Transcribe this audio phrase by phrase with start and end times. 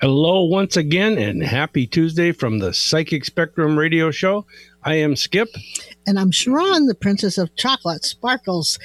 [0.00, 4.46] Hello, once again, and happy Tuesday from the Psychic Spectrum Radio Show.
[4.84, 5.48] I am Skip.
[6.06, 8.78] And I'm Sharon, the Princess of Chocolate, Sparkles,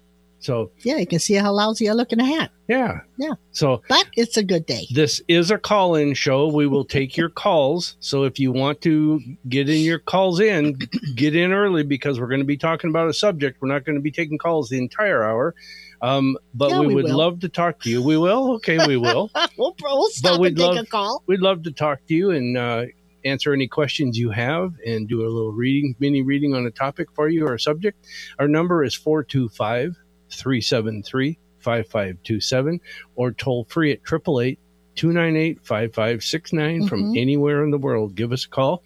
[0.45, 2.51] So Yeah, you can see how lousy I look in a hat.
[2.67, 2.99] yeah.
[3.17, 3.33] Yeah.
[3.51, 4.85] So But it's a good day.
[4.93, 6.47] this is a call-in show.
[6.47, 7.97] We will take your calls.
[7.99, 10.77] So if you want to get in your calls in,
[11.15, 13.57] get in early because we're going to be talking about a subject.
[13.61, 15.55] We're not going to be taking calls the entire hour.
[16.01, 17.17] Um, but Yeah, we, we would will.
[17.17, 18.03] love to talk to you.
[18.03, 18.55] We will.
[18.55, 19.31] Okay, we will.
[19.57, 21.23] we'll, we'll stop and take love- a call.
[21.25, 22.85] We'd love to talk to you and uh,
[23.23, 27.07] answer any questions you have and do a little reading, mini reading on a topic
[27.15, 28.05] for you or a subject.
[28.37, 29.95] Our number is 425
[30.31, 32.79] 373 5527
[33.15, 34.59] or toll free at 888
[34.95, 37.17] 298 5569 from Mhm.
[37.19, 38.15] anywhere in the world.
[38.15, 38.81] Give us a call.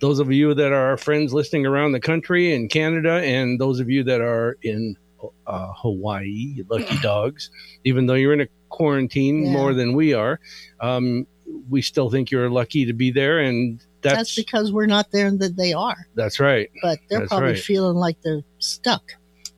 [0.00, 3.78] Those of you that are our friends listening around the country in Canada, and those
[3.80, 4.96] of you that are in
[5.46, 7.48] uh, Hawaii, lucky dogs,
[7.84, 9.52] even though you're in a quarantine Yeah.
[9.52, 10.40] more than we are,
[10.80, 11.28] um,
[11.70, 13.38] we still think you're lucky to be there.
[13.38, 16.08] And That's, that's, because we're not there and that they are.
[16.16, 16.70] that's right.
[16.82, 17.58] But they're That's probably right.
[17.60, 19.12] feeling like they're stuck.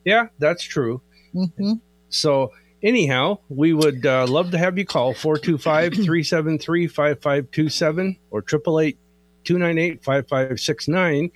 [0.04, 1.00] Yeah, that's true.
[1.34, 1.72] Hmm
[2.08, 2.52] So,
[2.82, 8.98] anyhow, we would uh, love to have you call 425 373 5527 or 888
[9.44, 11.30] 298 5569.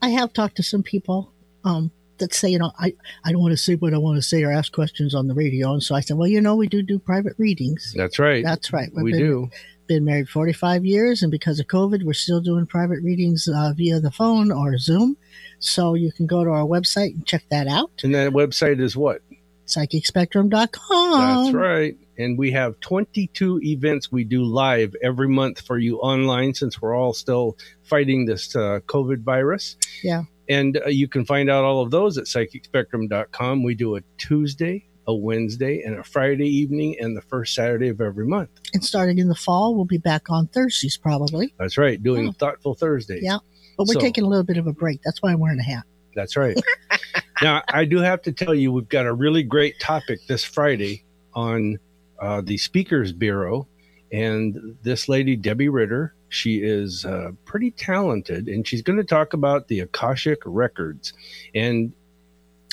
[0.00, 1.32] I have talked to some people
[1.64, 2.94] um, that say, you know, I,
[3.24, 5.34] I don't want to say what I want to say or ask questions on the
[5.34, 5.72] radio.
[5.72, 7.92] And so I said, well, you know, we do do private readings.
[7.96, 8.44] That's right.
[8.44, 8.90] That's right.
[8.94, 9.50] We've we been, do.
[9.88, 13.98] Been married 45 years, and because of COVID, we're still doing private readings uh, via
[13.98, 15.16] the phone or Zoom.
[15.58, 18.96] So you can go to our website and check that out, And that website is
[18.96, 19.22] what?
[19.68, 21.44] psychicspectrum.com.
[21.44, 21.96] That's right.
[22.16, 26.96] And we have 22 events we do live every month for you online since we're
[26.96, 29.76] all still fighting this uh, COVID virus.
[30.02, 30.22] Yeah.
[30.48, 33.62] And uh, you can find out all of those at psychicspectrum.com.
[33.62, 38.00] We do a Tuesday, a Wednesday, and a Friday evening, and the first Saturday of
[38.00, 38.50] every month.
[38.74, 41.52] And starting in the fall, we'll be back on Thursdays probably.
[41.58, 42.32] That's right, doing Oh.
[42.32, 43.22] Thoughtful Thursdays.
[43.24, 43.38] Yeah.
[43.76, 45.00] But we're So- taking a little bit of a break.
[45.04, 45.84] That's why I'm wearing a hat.
[46.14, 46.56] That's right.
[47.42, 51.04] now, I do have to tell you, we've got a really great topic this Friday
[51.34, 51.78] on
[52.20, 53.66] uh, the Speakers Bureau.
[54.10, 59.32] And this lady, Debbie Ritter, she is uh, pretty talented, and she's going to talk
[59.34, 61.12] about the Akashic Records.
[61.54, 61.92] And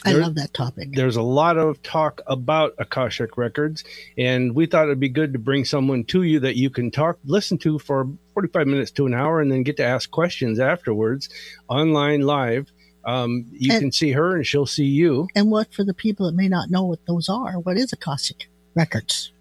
[0.05, 0.89] I There- love that topic.
[0.93, 3.83] there's a lot of talk about Akashic Records,
[4.17, 7.17] and we thought it'd be good to bring someone to you that you can talk,
[7.25, 11.27] listen to for 45 minutes to an hour, and then get to ask questions afterwards
[11.67, 12.71] online live.
[13.03, 15.27] Um, you And- can see her, and she'll see you.
[15.35, 17.53] And what for the people that may not know what those are?
[17.59, 19.31] What is Akashic Records?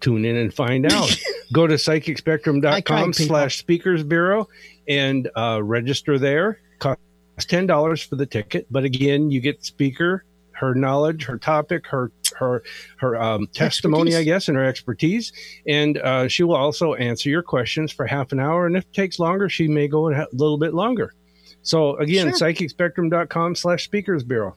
[0.00, 1.14] Tune in and find out.
[1.52, 4.48] Go to psychicspectrum.com slash speakers bureau
[4.88, 6.58] and uh, register there.
[7.40, 8.66] Costs $10 for the ticket.
[8.70, 12.62] But again, you get speaker, her knowledge, her topic, her her
[12.98, 14.16] her um, testimony, Expertise.
[14.16, 15.32] I guess, and her expertise.
[15.66, 18.66] And uh, she will also answer your questions for half an hour.
[18.66, 21.14] And if it takes longer, she may go a little bit longer.
[21.62, 22.48] So again, Sure.
[22.48, 24.56] psychicspectrum.com slash speakers bureau.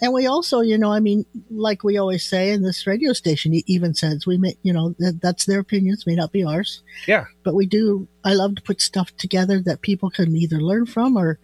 [0.00, 3.52] And we also, you know, I mean, like we always say, and this radio station
[3.66, 6.82] even says we may, you know, that, that's their opinions, may not be ours.
[7.08, 7.24] Yeah.
[7.42, 8.06] But we do.
[8.24, 11.38] I love to put stuff together that people can either learn from or,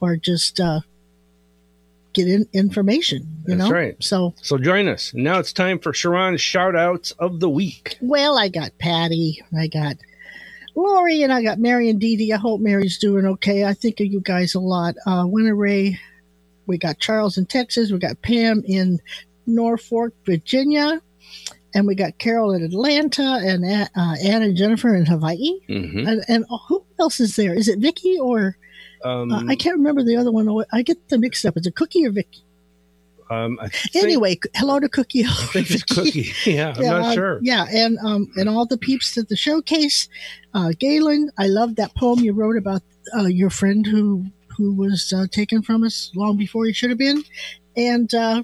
[0.00, 0.80] or just uh,
[2.12, 3.22] get in information.
[3.46, 3.96] You That's know, right.
[4.02, 5.12] So, So join us.
[5.14, 7.96] Now it's time for Sharon's shout outs of the week.
[8.00, 9.96] well, I got Patty, I got
[10.76, 12.32] Lori, and I got Mary and Dee Dee.
[12.32, 13.64] I hope Mary's doing okay.
[13.64, 14.94] I think of you guys a lot.
[15.06, 15.98] Uh, Winter Ray,
[16.66, 17.90] we got Charles in Texas.
[17.90, 19.00] We got Pam in
[19.46, 21.00] Norfolk, Virginia.
[21.72, 25.60] And we got Carol in Atlanta and uh, Ann and Jennifer in Hawaii.
[25.68, 26.06] Mm-hmm.
[26.06, 27.54] And, and who else is there?
[27.54, 28.56] Is it Vicky or
[29.04, 30.64] Um, uh, I can't remember the other one.
[30.72, 31.56] I get them mixed up.
[31.56, 32.42] Is it Cookie or Vicky?
[33.30, 35.24] Um, think, Anyway, hello to Cookie.
[35.24, 36.32] I think it's Cookie.
[36.50, 37.38] Yeah, I'm not uh, sure.
[37.42, 40.08] Yeah, and um, and all the peeps at the showcase.
[40.52, 42.82] Uh, Galen, I love that poem you wrote about
[43.16, 44.26] uh, your friend who
[44.56, 47.22] who was uh, taken from us long before he should have been,
[47.76, 48.42] and uh,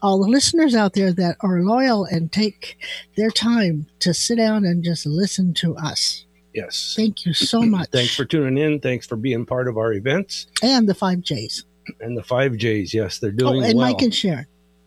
[0.00, 2.78] all the listeners out there that are loyal and take
[3.16, 6.24] their time to sit down and just listen to us.
[6.54, 6.94] Yes.
[6.96, 7.88] Thank you so much.
[7.90, 8.80] Thanks for tuning in.
[8.80, 10.46] Thanks for being part of our events.
[10.62, 11.64] and the five J's.
[12.00, 13.88] And the five J's, yes, they're Oh, doing and well.
[13.88, 14.46] Mike and Sharon.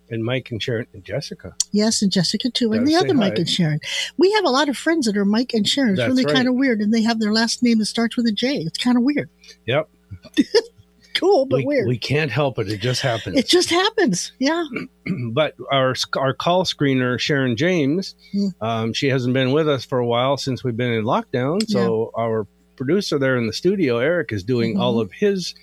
[0.10, 1.54] and Mike and Sharon and Jessica.
[1.74, 3.40] Yes, and Jessica too, and Gotta the say other Mike hi.
[3.40, 3.80] and Sharon.
[4.18, 5.92] We have a lot of friends that are Mike and Sharon.
[5.92, 6.34] It's That's really right.
[6.36, 8.58] kind of weird, and they have their last name that starts with a J.
[8.60, 9.30] It's kind of weird.
[9.66, 9.90] Yep.
[11.16, 11.88] Cool, but we, weird.
[11.88, 12.70] we can't help it.
[12.70, 13.38] It just happens.
[13.38, 14.32] it just happens.
[14.40, 14.66] Yeah.
[15.32, 18.48] but our our call screener Sharon James, Hmm.
[18.62, 21.68] um, she hasn't been with us for a while since we've been in lockdown.
[21.70, 24.80] So our producer there in the studio, Eric, is doing Mhm.
[24.82, 25.56] all of his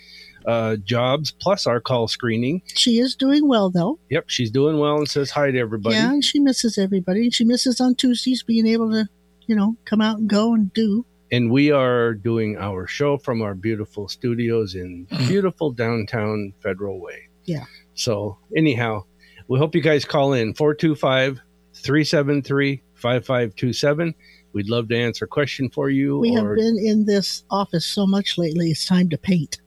[0.45, 2.63] uh, jobs plus our call screening.
[2.75, 4.01] She is doing well, though.
[4.11, 5.95] Yep, she's doing well and says hi to everybody.
[5.95, 7.23] Yeah, and she misses everybody.
[7.25, 9.07] And she misses on Tuesdays being able to,
[9.47, 11.07] you know, come out and go and do.
[11.33, 15.27] And we are doing our show from our beautiful studios in mm-hmm.
[15.29, 17.29] beautiful downtown Federal Way.
[17.47, 17.65] Yeah.
[17.95, 19.05] So, anyhow,
[19.49, 21.41] we hope you guys call in 425
[21.75, 24.15] 373 5527.
[24.53, 26.19] We'd love to answer a question for you.
[26.19, 29.61] We have been in this office so much lately, it's time to paint.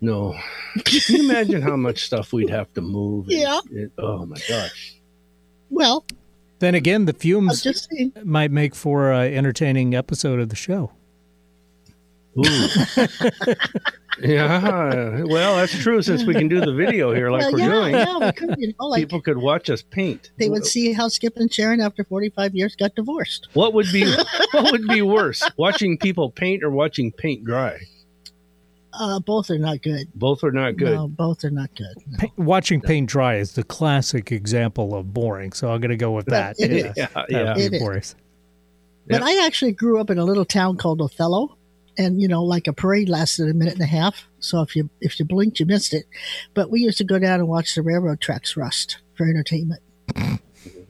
[0.00, 0.34] no.
[0.84, 3.28] Can you imagine how much stuff we'd have to move?
[3.28, 3.60] and- Yeah.
[3.70, 4.96] and- oh my gosh.
[5.70, 6.04] Well,
[6.58, 7.92] Then again, the fumes oh, just
[8.24, 10.92] might make for an entertaining episode of the show.
[12.38, 13.54] Ooh.
[14.20, 15.22] yeah.
[15.24, 17.94] Well, that's true since we can do the video here like well, we're yeah, doing.
[17.94, 20.30] yeah, we could, you know, like People could watch us paint.
[20.38, 23.48] they would see how Skip and Sharon, after 45 years, got divorced.
[23.54, 24.04] What would be
[24.52, 27.78] what would be worse, watching people paint or watching paint dry?
[29.00, 30.08] Uh, both are not good.
[30.14, 30.94] Both are not good.
[30.94, 31.94] No, both are not good.
[32.10, 32.18] No.
[32.18, 36.10] Pa- watching paint dry is the classic example of boring, so I'm going to go
[36.10, 36.56] with that.
[36.58, 36.96] it Yeah, is.
[36.96, 37.44] Yeah, yeah.
[37.48, 37.80] would be It is.
[37.80, 38.02] boring.
[39.08, 41.56] But I actually grew up in a little town called Othello,
[41.96, 44.26] and you know, like a parade lasted a minute and a half.
[44.40, 46.04] So if you if you blinked, you missed it.
[46.54, 49.80] But we used to go down and watch the railroad tracks rust for entertainment.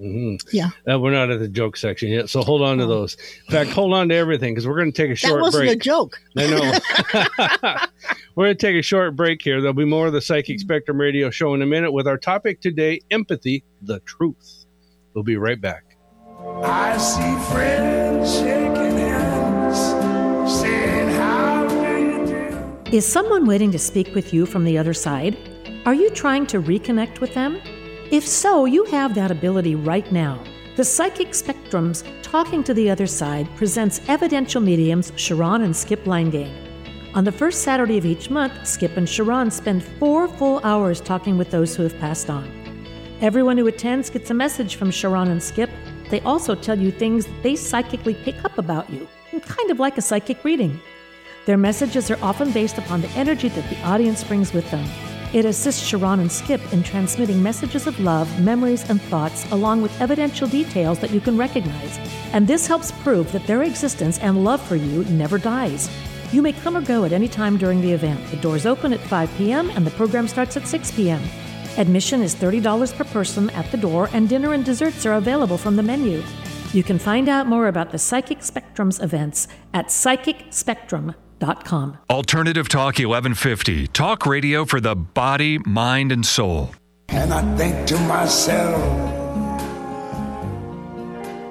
[0.01, 0.41] Mhm.
[0.53, 0.71] Yeah.
[0.91, 3.17] Uh, we're not at the joke section yet, so hold on to those.
[3.47, 5.65] In fact, hold on to everything because we're going to take a short That short
[5.65, 6.21] wasn't a joke.
[6.37, 7.77] I know.
[8.39, 9.61] we're going to take a short break here.
[9.61, 10.61] There'll be more of the Psychic mm-hmm.
[10.61, 14.65] Spectrum Radio Show in a minute with our topic today: empathy, the truth.
[15.13, 15.97] We'll be right back.
[16.63, 22.97] I see friends shaking hands, saying, How do you do?
[22.97, 25.37] Is someone waiting to speak with you from the other side?
[25.85, 27.61] Are you trying to reconnect with them?
[28.13, 30.41] If so, you have that ability right now.
[30.77, 36.68] The Psychic Spectrum's Talking to the Other Side presents evidential mediums Sharon and Skip Langane.
[37.19, 41.37] On the first Saturday of each month, Skip and Sharon spend four full hours talking
[41.37, 42.49] with those who have passed on.
[43.21, 45.69] Everyone who attends gets a message from Sharon and Skip.
[46.11, 49.09] They also tell you things that they psychically pick up about you,
[49.41, 50.81] kind of like a psychic reading.
[51.45, 54.89] Their messages are often based upon the energy that the audience brings with them.
[55.33, 60.01] It assists Sharon and Skip in transmitting messages of love, memories, and thoughts, along with
[60.01, 61.99] evidential details that you can recognize.
[62.33, 65.91] And this helps prove that their existence and love for you never dies.
[66.31, 68.25] You may come or go at any time during the event.
[68.31, 69.71] The doors open at 5 p.m.
[69.71, 71.23] and the program starts at 6 p.m.
[71.79, 75.77] Admission is $30 per person at the door, and dinner and desserts are available from
[75.77, 76.23] the menu.
[76.73, 81.99] You can find out more about the Psychic Spectrum's events at psychicspectrum.com.
[82.11, 83.87] Alternative Talk 1150.
[83.87, 86.75] Talk radio for the body, mind, and soul.
[87.09, 89.18] And I think to myself,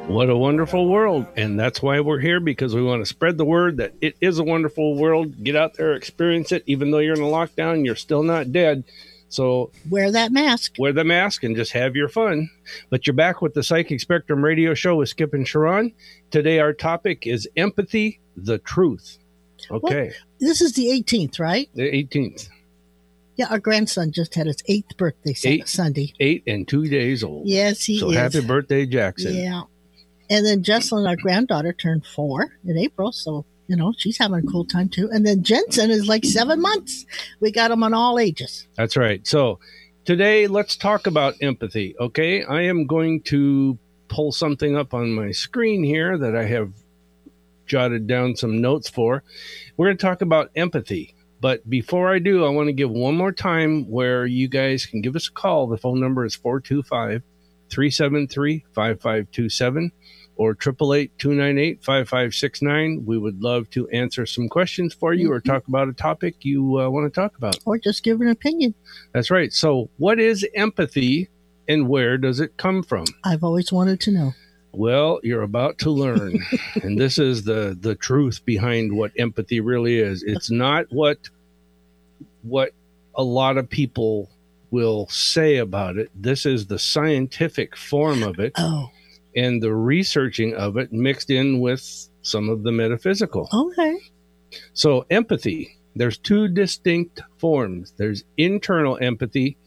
[0.08, 1.26] What a wonderful world.
[1.36, 4.40] And that's why we're here because we want to spread the word that it is
[4.40, 5.44] a wonderful world.
[5.44, 6.64] Get out there, experience it.
[6.66, 8.86] Even though you're in a lockdown, you're still not dead.
[9.28, 10.76] So Wear that mask.
[10.80, 12.50] wear the mask and just have your fun.
[12.90, 15.92] But you're back with the Psychic Spectrum radio show with Skip and Sharon.
[16.32, 19.18] Today, our topic is empathy, the truth.
[19.70, 21.68] Okay, This is the 18th, right?
[21.74, 22.48] the 18th,
[23.36, 25.68] Yeah, our grandson just had his eighth birthday Eight.
[25.68, 26.14] Sunday.
[26.22, 27.46] eight and two days old.
[27.48, 28.16] Yes, he so is.
[28.16, 29.34] happy birthday, Jackson.
[29.36, 29.64] Yeah.
[30.30, 33.12] And then Jesselyn, our granddaughter, turned four in April.
[33.12, 35.10] So, you know, she's having a cool time too.
[35.12, 37.06] And then Jensen is like seven months.
[37.40, 38.68] We got them on all ages.
[38.76, 39.26] That's right.
[39.26, 39.60] So
[40.06, 41.96] today, let's talk about empathy.
[42.00, 42.44] Okay.
[42.44, 46.72] I am going to pull something up on my screen here that I have
[47.66, 49.24] jotted down some notes for.
[49.76, 51.14] We're going to talk about empathy.
[51.40, 55.02] But before I do, I want to give one more time where you guys can
[55.02, 55.68] give us a call.
[55.68, 57.22] The phone number is 425
[57.70, 59.92] 373 5527.
[60.38, 63.06] Or 888-298-5569.
[63.06, 66.80] We would love to answer some questions for you or talk about a topic you
[66.80, 67.58] uh, want to talk about.
[67.66, 68.74] Or just give an opinion.
[69.14, 69.52] That's right.
[69.52, 71.30] So, what is empathy
[71.68, 73.06] and where does it come from?
[73.24, 74.34] I've always wanted to know.
[74.72, 76.40] Well, you're about to learn.
[76.84, 80.24] and this is the the truth behind what empathy really is.
[80.24, 81.18] It's not what
[82.44, 82.72] what
[83.16, 84.30] a lot of people
[84.70, 86.12] will say about it.
[86.14, 88.92] This is the scientific form of it Oh,
[89.38, 93.48] and the researching of it mixed in with some of the metaphysical.
[93.54, 93.98] okay.
[94.74, 99.58] So, empathy, there's two distinct forms there's internal empathy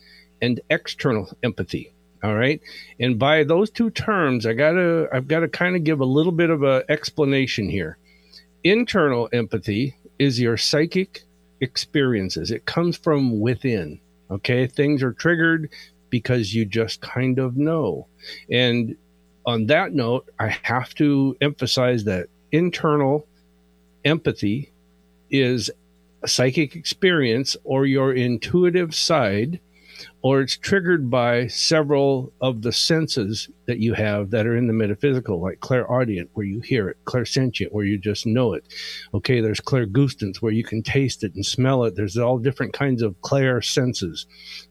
[0.42, 1.94] and external empathy.
[2.22, 2.60] All right.
[2.98, 6.32] And by those two terms, I gotta I've got to kind of give a little
[6.32, 7.96] bit of a explanation here.
[8.62, 11.22] Internal empathy is your psychic
[11.60, 12.50] experiences.
[12.50, 14.00] It comes from within.
[14.30, 14.66] Okay.
[14.66, 15.70] Things are triggered
[16.10, 18.06] because you just kind of know.
[18.50, 18.96] And
[19.46, 23.26] on that note, I have to emphasize that internal
[24.04, 24.72] empathy
[25.30, 25.70] is
[26.22, 29.60] a psychic experience or your intuitive side,
[30.22, 34.72] or it's triggered by several of the senses that you have that are in the
[34.72, 38.64] metaphysical, like clairaudient, where you hear it, clairsentient, where you just know it.
[39.14, 41.96] Okay, there's clairgustance, where you can taste it and smell it.
[41.96, 44.26] There's all different kinds of clair senses.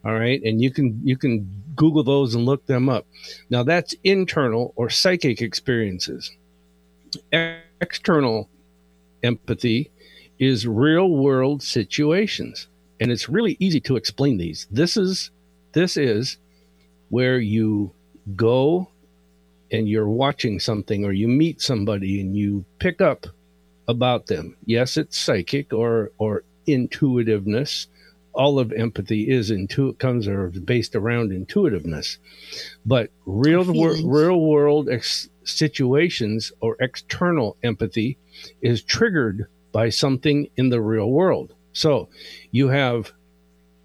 [0.05, 3.05] All right, and you can you can Google those and look them up.
[3.50, 6.31] Now that's internal or psychic experiences.
[7.81, 8.50] External
[9.24, 9.91] empathy
[10.39, 12.68] is real world situations
[13.00, 14.68] and it's really easy to explain these.
[14.72, 15.32] This is
[15.74, 16.38] this is
[17.10, 17.91] where you
[18.36, 18.89] go
[19.72, 23.27] and you're watching something or you meet somebody and you pick up
[23.88, 24.56] about them.
[24.65, 27.88] Yes it's psychic or or intuitiveness.
[28.34, 32.20] All of empathy is intu- comes or based around intuitiveness.
[32.86, 38.18] But real wor- real world ex- situations or external empathy
[38.62, 41.53] is triggered by something in the real world.
[41.73, 42.09] So
[42.51, 43.11] you have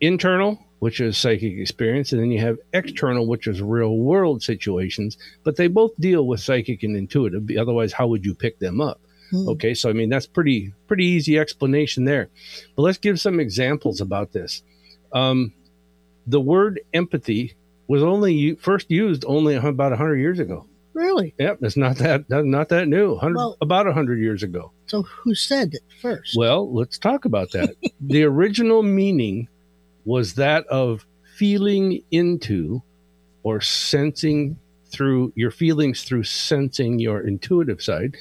[0.00, 5.16] internal, which is psychic experience, and then you have external, which is real world situations,
[5.42, 7.48] but they both deal with psychic and intuitive.
[7.58, 9.00] Otherwise, how would you pick them up?
[9.30, 9.48] Hmm.
[9.50, 12.28] Okay, so I mean that's pretty pretty easy explanation there.
[12.76, 14.62] But let's give some examples about this.
[15.12, 15.52] Um,
[16.26, 17.54] the word empathy
[17.86, 20.66] was only first used only about hundred years ago.
[20.94, 21.34] Really?
[21.38, 23.10] Yep, it's not that not that new.
[23.12, 24.70] 100, Well- about hundred years ago.
[24.86, 26.34] So who said it first?
[26.36, 27.74] Well, let's talk about that.
[28.00, 29.48] the original meaning
[30.04, 31.04] was that of
[31.36, 32.82] feeling into
[33.42, 38.16] or sensing through your feelings through sensing your intuitive side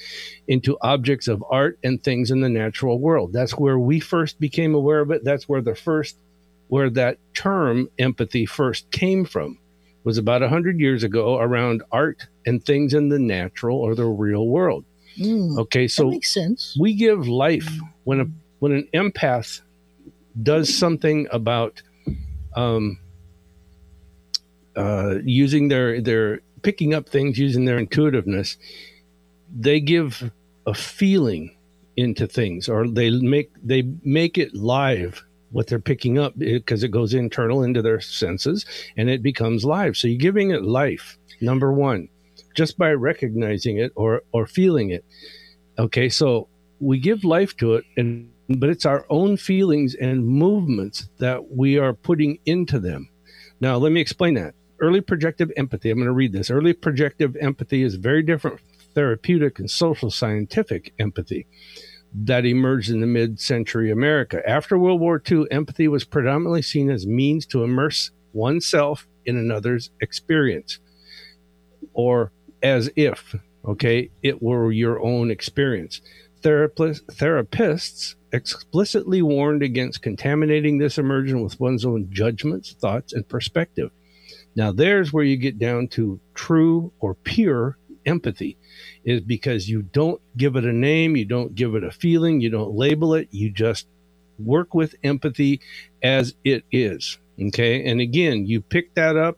[0.48, 3.32] into objects of art and things in the natural world.
[3.32, 5.24] That's where we first became aware of it.
[5.24, 6.18] That's where the first
[6.70, 9.60] where that term empathy first came from
[10.04, 14.48] was about 100 years ago around art and things in the natural or the real
[14.48, 14.86] world.
[15.18, 16.76] Mm, Okay, so makes sense.
[16.80, 17.70] we give life
[18.04, 18.26] when a
[18.60, 19.62] when an empath
[20.42, 21.82] does something about
[22.56, 22.98] um,
[24.76, 28.58] uh, using their their picking up things using their intuitiveness
[29.56, 30.32] they give
[30.66, 31.56] a feeling
[31.98, 36.92] into things or they make they make it live what they're picking up because it
[36.92, 38.66] goes internal into their senses
[38.98, 39.96] and it becomes live.
[39.96, 42.10] So you're giving it life number one
[42.56, 45.06] just by recognizing it or or feeling it.
[45.80, 51.08] Okay so we give life to it and but it's our own feelings and movements
[51.20, 53.10] that we are putting into them.
[53.62, 54.56] Now let me explain that.
[54.82, 56.50] Early projective empathy i'm going to read this.
[56.50, 58.60] Early projective empathy is very different
[58.96, 61.48] therapeutic and social scientific empathy
[62.14, 64.42] that emerged in the mid-century america.
[64.48, 69.90] After world war ii empathy was predominantly seen as means to immerse oneself in another's
[70.02, 70.80] experience
[71.94, 76.02] or as if okay it were your own experience.
[76.42, 83.92] Therapist, therapists explicitly warned against contaminating this immersion with one's own judgments thoughts and perspective.
[84.56, 88.58] Now there's where you get down to true or pure empathy
[89.06, 92.50] is because you don't give it a name you don't give it a feeling you
[92.50, 93.88] don't label it you just
[94.40, 95.62] work with empathy
[96.02, 97.86] as it is okay?
[97.86, 99.38] And again you pick that up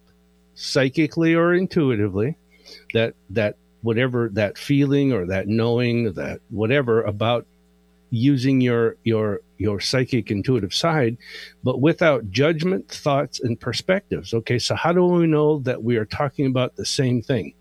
[0.56, 2.38] psychically or intuitively
[2.94, 7.46] that that whatever that feeling or that knowing that whatever about
[8.10, 11.18] using your your your psychic intuitive side
[11.64, 14.58] but without judgment thoughts and perspectives okay?
[14.58, 17.54] So how do we know that we are talking about the same thing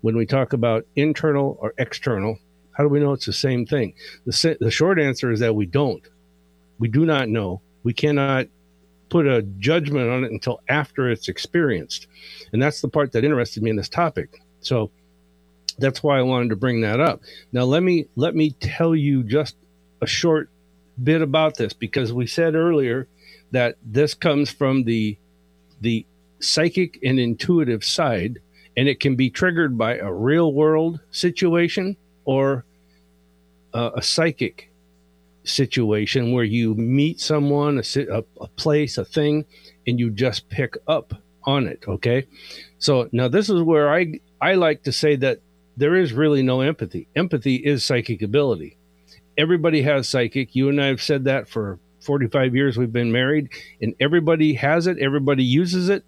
[0.00, 2.38] when we talk about internal or external
[2.80, 3.92] how do we know it's the same thing?
[4.24, 6.02] The, the short answer is that we don't.
[6.78, 7.60] We do not know.
[7.82, 8.46] We cannot
[9.10, 12.06] put a judgment on it until after it's experienced.
[12.54, 14.40] And that's the part that interested me in this topic.
[14.60, 14.90] So
[15.78, 17.20] that's why I wanted to bring that up.
[17.52, 19.56] Now let me let me tell you just
[20.00, 20.48] a short
[21.02, 23.08] bit about this because we said earlier
[23.50, 25.18] that this comes from the
[25.82, 26.06] the
[26.40, 28.38] psychic and intuitive side
[28.80, 32.64] and it can be triggered by a real world situation or
[33.74, 34.70] uh, a psychic
[35.44, 39.44] situation where you meet someone a, a, a place a thing
[39.86, 41.12] and you just pick up
[41.44, 42.26] on it okay?
[42.78, 45.40] So now this is where i i like to say that
[45.76, 47.06] there is really no empathy.
[47.14, 48.78] Empathy is psychic ability.
[49.36, 50.56] Everybody has psychic.
[50.56, 53.50] You and i have said that for 45 years we've been married
[53.82, 56.02] and everybody has it everybody uses it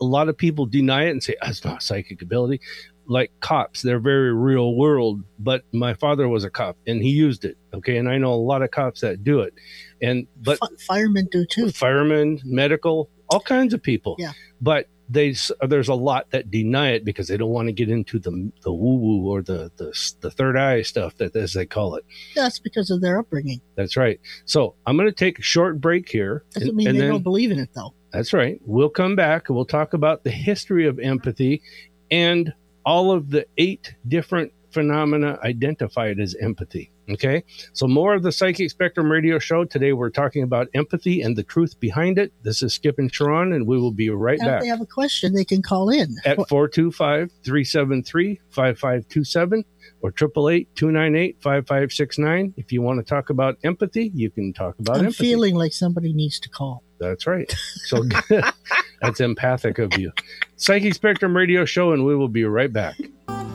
[0.00, 2.60] a lot of people deny it and say that's not psychic ability.
[3.08, 7.44] Like cops they're very real world but my father was a cop and he used
[7.44, 7.98] it okay?
[7.98, 9.54] And i know a lot of cops that do it.
[10.02, 11.70] And but F- firemen do too.
[11.70, 14.16] Firemen medical all kinds of people.
[14.18, 14.32] Yeah.
[14.60, 15.36] but they
[15.68, 18.72] there's a lot that deny it because they don't want to get into the the
[18.72, 22.04] woo woo or the, the the third eye stuff that as they call it.
[22.34, 23.60] That's because of their upbringing.
[23.76, 24.18] That's right.
[24.46, 27.10] So i'm going to take a short break here doesn't and- mean and they then-
[27.10, 28.58] don't believe in it though that's right.
[28.64, 31.60] We'll come back and we'll talk about the history of empathy
[32.10, 36.90] and all of the eight different phenomena identified as empathy.
[37.10, 37.44] Okay.
[37.74, 39.64] So, more of the Psychic Spectrum radio show.
[39.64, 42.32] Today, we're talking about empathy and the truth behind it.
[42.42, 44.86] This is Skip and Sharon, and we will be right and if they have a
[44.86, 49.64] question they can call in at 425 373 5527
[50.00, 52.54] or 888 298 5569.
[52.56, 55.24] If you want to talk about empathy, you can talk about i'm empathy.
[55.24, 57.52] feeling like somebody needs to call That's right.
[57.86, 58.02] So
[59.00, 60.12] that's empathic of you.
[60.56, 62.96] Psychic Spectrum Radio Show, and we will be right back.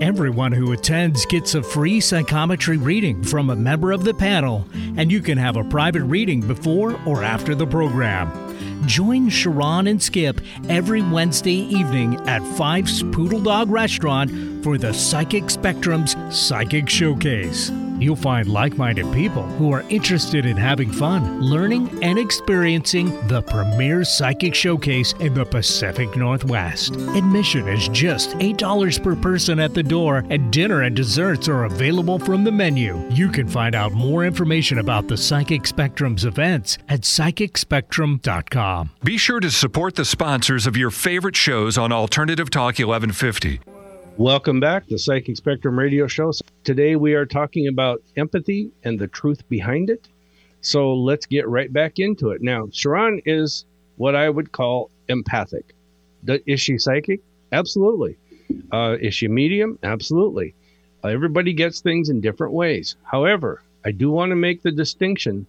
[0.00, 5.10] Everyone who attends gets a free psychometry reading from a member of the panel, and
[5.10, 8.28] you can have a private reading before or after the program.
[8.86, 15.48] Join Sharon and Skip every Wednesday evening at Fife's Poodle Dog Restaurant for the Psychic
[15.48, 17.70] Spectrum's Psychic Showcase.
[17.98, 23.42] You'll find like minded people who are interested in having fun, learning, and experiencing the
[23.42, 26.94] premier psychic showcase in the Pacific Northwest.
[27.14, 32.18] Admission is just $8 per person at the door, and dinner and desserts are available
[32.18, 33.02] from the menu.
[33.10, 38.90] You can find out more information about the Psychic Spectrum's events at psychicspectrum.com.
[39.02, 43.60] Be sure to support the sponsors of your favorite shows on Alternative Talk 1150.
[44.18, 46.30] Welcome back to Psychic Spectrum Radio Show.
[46.62, 50.06] Today we are talking about empathy and the truth behind it.
[50.60, 52.40] So let's get right back into it.
[52.40, 53.64] Now, Sharon is
[53.96, 55.74] what I would call empathic.
[56.28, 57.22] Is she psychic?
[57.50, 58.16] Absolutely.
[58.70, 59.80] Uh, is she medium?
[59.82, 60.54] Absolutely.
[61.02, 62.94] Everybody gets things in different ways.
[63.02, 65.44] However, I do want to make the distinction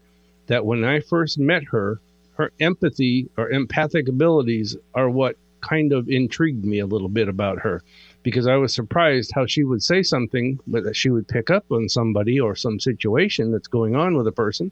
[0.47, 1.99] that when I first met her,
[2.37, 7.59] her empathy or empathic abilities are what kind of intrigued me a little bit about
[7.59, 7.83] her
[8.25, 11.63] because I was surprised how she would say something but that she would pick up
[11.71, 14.71] on somebody or some situation that's going on with a person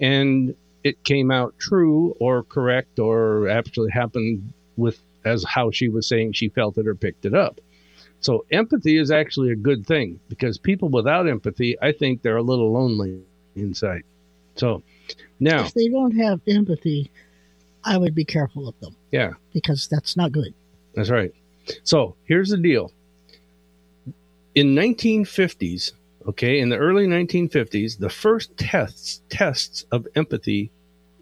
[0.00, 6.06] and it came out true or correct or actually happened with as how she was
[6.06, 7.58] saying she felt it or picked it up.
[8.20, 12.42] So empathy is actually a good thing because people without empathy, I think they're a
[12.42, 13.22] little lonely
[13.56, 14.02] inside.
[14.56, 14.82] So
[15.38, 17.10] now, if they don't have empathy
[17.82, 20.52] i would be careful of them yeah, because that's not good
[20.94, 21.32] That's right.
[21.84, 22.92] So here's the deal.
[24.54, 25.92] In 1950s,
[26.28, 30.70] okay, in the early 1950s, the first tests tests of empathy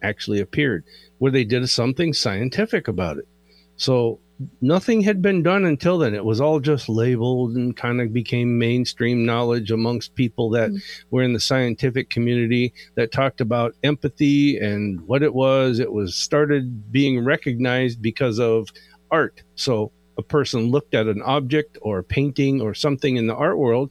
[0.02, 0.84] actually appeared,
[1.18, 3.28] where they did something scientific about it.
[3.76, 4.18] So
[4.60, 6.14] nothing had been done until then.
[6.14, 11.06] It was all just labeled and kind of became mainstream knowledge amongst people that mm-hmm.
[11.10, 15.78] were in the scientific community that talked about empathy and what it was.
[15.78, 18.68] It was started being recognized because of
[19.10, 19.42] art.
[19.54, 23.56] So a person looked at an object or a painting or something in the art
[23.56, 23.90] world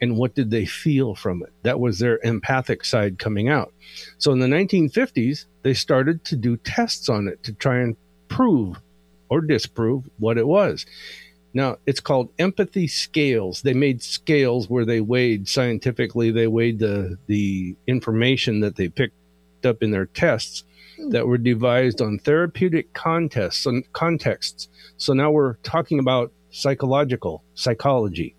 [0.00, 1.52] and what did they feel from it?
[1.62, 3.72] That was their empathic side coming out.
[4.18, 7.96] So in the 1950s, they started to do tests on it to try and
[8.28, 8.76] prove
[9.28, 10.86] or disprove what it was.
[11.54, 13.62] Now, it's called empathy scales.
[13.62, 19.14] They made scales where they weighed scientifically, they weighed the, the information that they picked
[19.64, 20.62] up in their tests
[21.10, 24.68] that were devised on therapeutic contests and contexts.
[24.96, 28.34] So now we're talking about psychological psychology.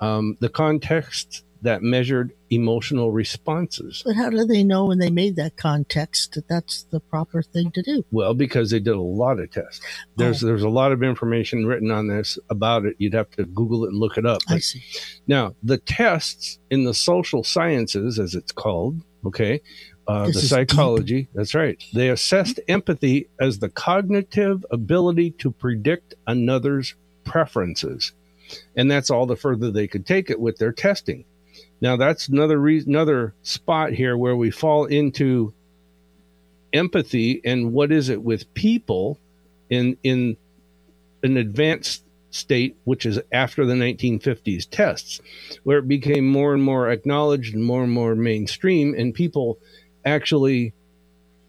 [0.00, 4.02] um, the context that measured emotional responses.
[4.06, 7.72] But how do they know when they made that context that that's the proper thing
[7.72, 8.04] to do?
[8.12, 9.80] Well, because they did a lot of tests.
[10.16, 10.46] There's Oh.
[10.46, 12.94] there's a lot of information written on this about it.
[12.98, 14.42] You'd have to Google it and look it up.
[14.48, 14.82] I see.
[15.26, 19.60] now the tests in the social sciences, as it's called, okay,
[20.08, 21.28] uh, the psychology.
[21.34, 21.82] That's right.
[21.92, 26.94] They assessed empathy as the cognitive ability to predict another's
[27.24, 28.12] preferences,
[28.74, 31.24] and that's all the further they could take it with their testing.
[31.80, 35.52] Now that's another reason, another spot here where we fall into
[36.72, 39.18] empathy and what is it with people
[39.70, 40.36] in in
[41.22, 45.20] an advanced state which is after the 1950s tests
[45.62, 49.58] where it became more and more acknowledged and more and more mainstream and people
[50.04, 50.72] actually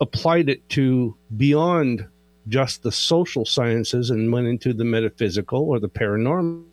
[0.01, 2.07] applied it to beyond
[2.47, 6.65] just the social sciences and went into the metaphysical or the paranormal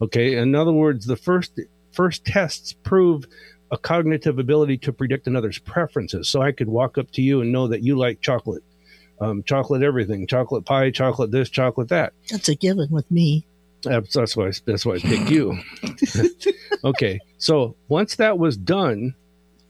[0.00, 1.58] okay in other words the first
[1.92, 3.26] first tests prove
[3.70, 6.28] a cognitive ability to predict another's preferences.
[6.28, 8.62] So I could walk up to you and know that you like chocolate,
[9.20, 12.12] um, chocolate everything, chocolate pie, chocolate this, chocolate that.
[12.30, 13.46] That's a given with me.
[13.82, 15.58] That's, that's why that's why I picked you.
[16.84, 19.14] okay, so once that was done,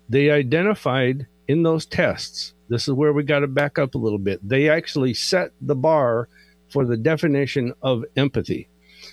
[0.09, 2.55] they identified in those tests.
[2.69, 4.47] This is where we got to back up a little bit.
[4.47, 6.29] They actually set the bar
[6.71, 8.69] for the definition of empathy.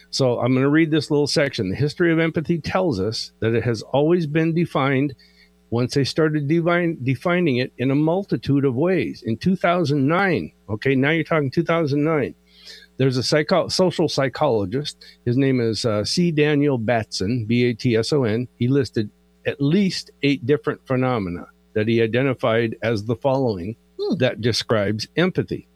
[0.09, 1.69] So I'm going to read this little section.
[1.69, 5.13] The history of empathy tells us that it has always been defined
[5.69, 9.23] once they started divine, defining it in a multitude of ways.
[9.25, 12.35] In 2009, okay, now you're talking 2009,
[12.97, 15.03] there's a psycho- social psychologist.
[15.25, 16.31] His name is uh, C.
[16.31, 18.47] Daniel Batson, B A T S O N.
[18.59, 19.09] He listed
[19.45, 24.15] at least eight different phenomena that he identified as the following Hmm.
[24.17, 25.67] that describes empathy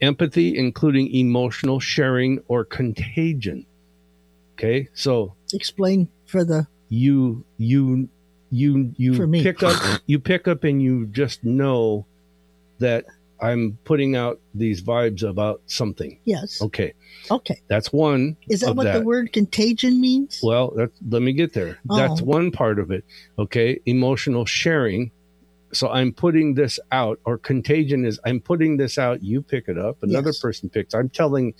[0.00, 3.66] empathy, including emotional sharing or contagion.
[4.54, 8.08] Okay, so Explain for the you you
[8.50, 12.06] you you pick up you pick up and you just know
[12.78, 13.04] that
[13.40, 16.18] I'm putting out these vibes about something.
[16.24, 16.60] yes.
[16.62, 16.94] Okay,
[17.30, 17.60] Okay.
[17.68, 18.36] that's one.
[18.48, 20.40] Is that what the word contagion means?
[20.42, 21.78] Well, that, let me get there.
[21.84, 22.24] That's Oh.
[22.24, 23.04] one part of it.
[23.38, 23.80] Okay.
[23.86, 25.10] Emotional sharing.
[25.72, 29.22] So I'm putting this out, or contagion is I'm putting this out.
[29.22, 29.98] You pick it up.
[30.02, 30.40] Another Yes.
[30.40, 30.94] person picks.
[30.94, 31.54] I'm telling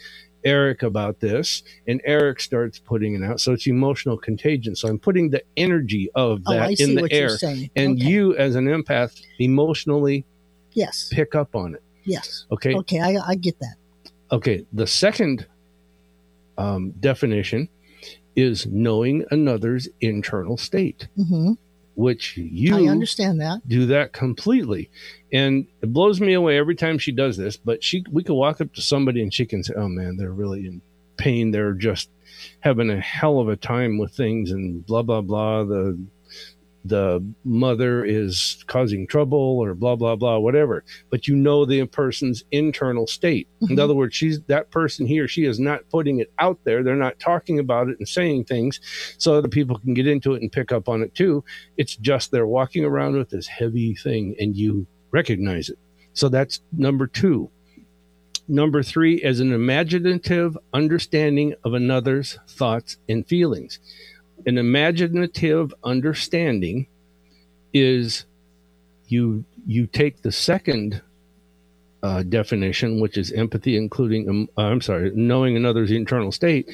[0.45, 3.41] Eric about this, and Eric starts putting it out.
[3.41, 4.77] So it's emotional contagion.
[4.77, 7.37] So I'm putting the energy of oh, that I in the air.
[7.75, 8.09] And okay.
[8.09, 10.25] you, as an empath, emotionally
[10.77, 11.83] yes, pick up on it.
[12.05, 12.47] yes.
[12.53, 12.75] Okay.
[12.77, 13.75] Okay, I, I get that.
[14.31, 15.47] Okay, the second
[16.59, 17.69] um, definition
[18.37, 21.53] is knowing another's internal state, hmm
[21.95, 23.67] which I you understand that.
[23.67, 24.91] do that completely.
[25.33, 28.61] And it blows me away every time she does this, but she we could walk
[28.61, 30.83] up to somebody and she can say, Oh man, they're really in
[31.17, 31.53] pain.
[31.53, 32.11] They're just
[32.61, 35.65] having a hell of a time with things and blah blah blah.
[35.65, 35.99] The
[36.89, 40.85] the mother is causing trouble or blah blah blah whatever.
[41.11, 43.49] But you know the person's internal state.
[43.63, 43.79] In Mhm.
[43.81, 46.83] other words she's that person he or she is not putting it out there.
[46.83, 48.81] They're not talking about it and saying things
[49.19, 51.45] so other people can get into it and pick up on it too.
[51.77, 55.79] It's just they're walking around with this heavy thing and you recognize it.
[56.13, 57.51] So that's number two.
[58.49, 63.81] Number three is an imaginative understanding of another's thoughts and feelings
[64.47, 66.87] an imaginative understanding
[67.73, 68.25] is
[69.09, 71.03] you you take the second
[72.03, 76.71] uh, definition, which is empathy, including um, uh, I'm sorry, knowing another's internal state,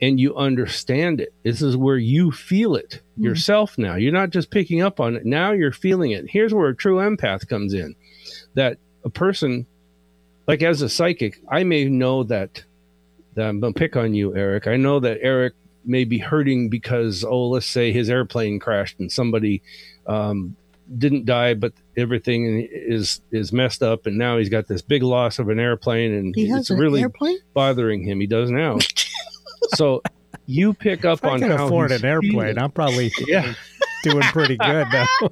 [0.00, 1.32] and you understand it.
[1.42, 3.24] This is where you feel it Mhm.
[3.24, 3.76] yourself.
[3.78, 5.26] Now you're not just picking up on it.
[5.26, 6.26] Now you're feeling it.
[6.28, 7.94] Here's where a true empath comes in.
[8.54, 9.66] That a person,
[10.46, 12.64] like as a psychic, I may know that.
[13.34, 14.66] that I'm gonna pick on you, Eric.
[14.66, 19.10] I know that Eric may be hurting because oh let's say his airplane crashed and
[19.10, 19.62] somebody
[20.06, 20.54] um,
[20.98, 25.38] didn't die but everything is is messed up and now he's got this big loss
[25.38, 27.38] of an airplane and He it's really airplane.
[27.54, 28.78] bothering him he does now
[29.74, 30.02] so
[30.46, 32.58] you pick up If I on can how afford he's an airplane, feeling.
[32.58, 33.54] I'm probably yeah
[34.02, 35.06] doing pretty good now.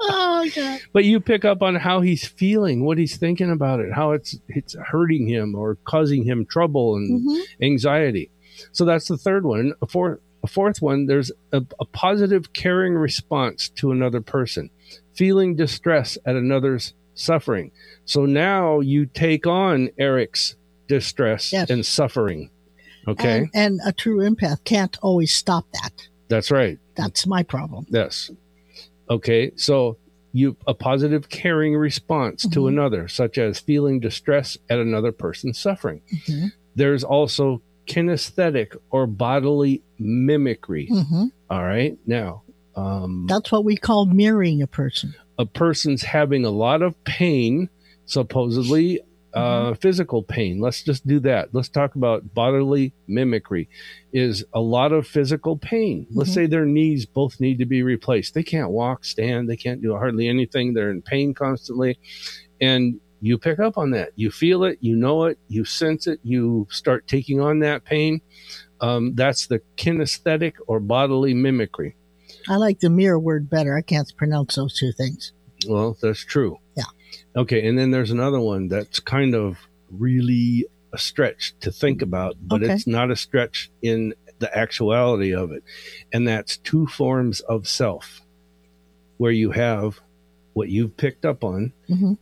[0.00, 0.80] Oh god.
[0.92, 4.38] but you pick up on how he's feeling what he's thinking about it how it's
[4.48, 8.30] it's hurting him or causing him trouble and hmm anxiety.
[8.72, 9.72] So that's the third one.
[9.82, 14.70] A fourth, a fourth one, there's a, a positive, caring response to another person,
[15.14, 17.72] feeling distress at another's suffering.
[18.04, 20.54] So now you take on Eric's
[20.86, 21.68] distress Yes.
[21.70, 22.50] and suffering.
[23.06, 26.08] Okay, And, and a true empath can't always stop that.
[26.28, 26.78] that's right.
[26.94, 27.86] That's my problem.
[27.90, 28.30] Yes.
[29.10, 29.96] Okay, so
[30.32, 32.68] you a positive, caring response to Mhm.
[32.68, 36.02] another, such as feeling distress at another person's suffering.
[36.28, 36.52] Mhm.
[36.76, 40.86] there's also kinesthetic or bodily mimicry.
[40.86, 41.96] hmm All right.
[42.06, 42.42] Now,
[42.76, 45.14] um, That's what we call mirroring a person.
[45.38, 47.68] a person's having a lot of pain,
[48.06, 49.00] supposedly
[49.34, 50.58] uh, physical pain.
[50.58, 51.50] Let's just do that.
[51.52, 53.68] Let's talk about bodily mimicry.
[54.12, 56.06] Is a lot of physical pain.
[56.10, 56.34] Let's Mhm.
[56.34, 58.34] say their knees both need to be replaced.
[58.34, 59.48] They can't walk, stand.
[59.48, 60.72] They can't do hardly anything.
[60.72, 61.98] They're in pain constantly,
[62.60, 64.10] and you pick up on that.
[64.16, 64.78] You feel it.
[64.80, 65.38] You know it.
[65.48, 66.20] You sense it.
[66.22, 68.20] You start taking on that pain.
[68.80, 71.96] Um, that's the kinesthetic or bodily mimicry.
[72.48, 73.76] I like the mirror word better.
[73.76, 75.32] I can't pronounce those two things.
[75.66, 76.58] Well, that's true.
[76.76, 76.84] Yeah.
[77.36, 79.58] Okay, and then there's another one that's kind of
[79.90, 82.72] really a stretch to think about, but Okay.
[82.72, 85.62] it's not a stretch in the actuality of it.
[86.12, 88.20] And that's two forms of self,
[89.16, 90.00] where you have
[90.52, 91.72] what you've picked up on.
[91.88, 92.14] hmm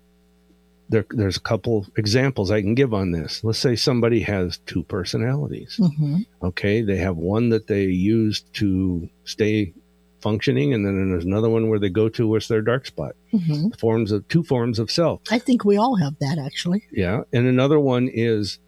[0.88, 3.42] There, there's a couple examples I can give on this.
[3.42, 5.80] Let's say somebody has two personalities.
[5.98, 9.72] hmm Okay, they have one that they use to stay
[10.20, 13.16] functioning, and then there's another one where they go to where's their dark spot.
[13.32, 15.20] hmm Forms of two forms of self.
[15.30, 16.84] I think we all have that actually.
[16.92, 17.22] Yeah.
[17.32, 18.58] And another one is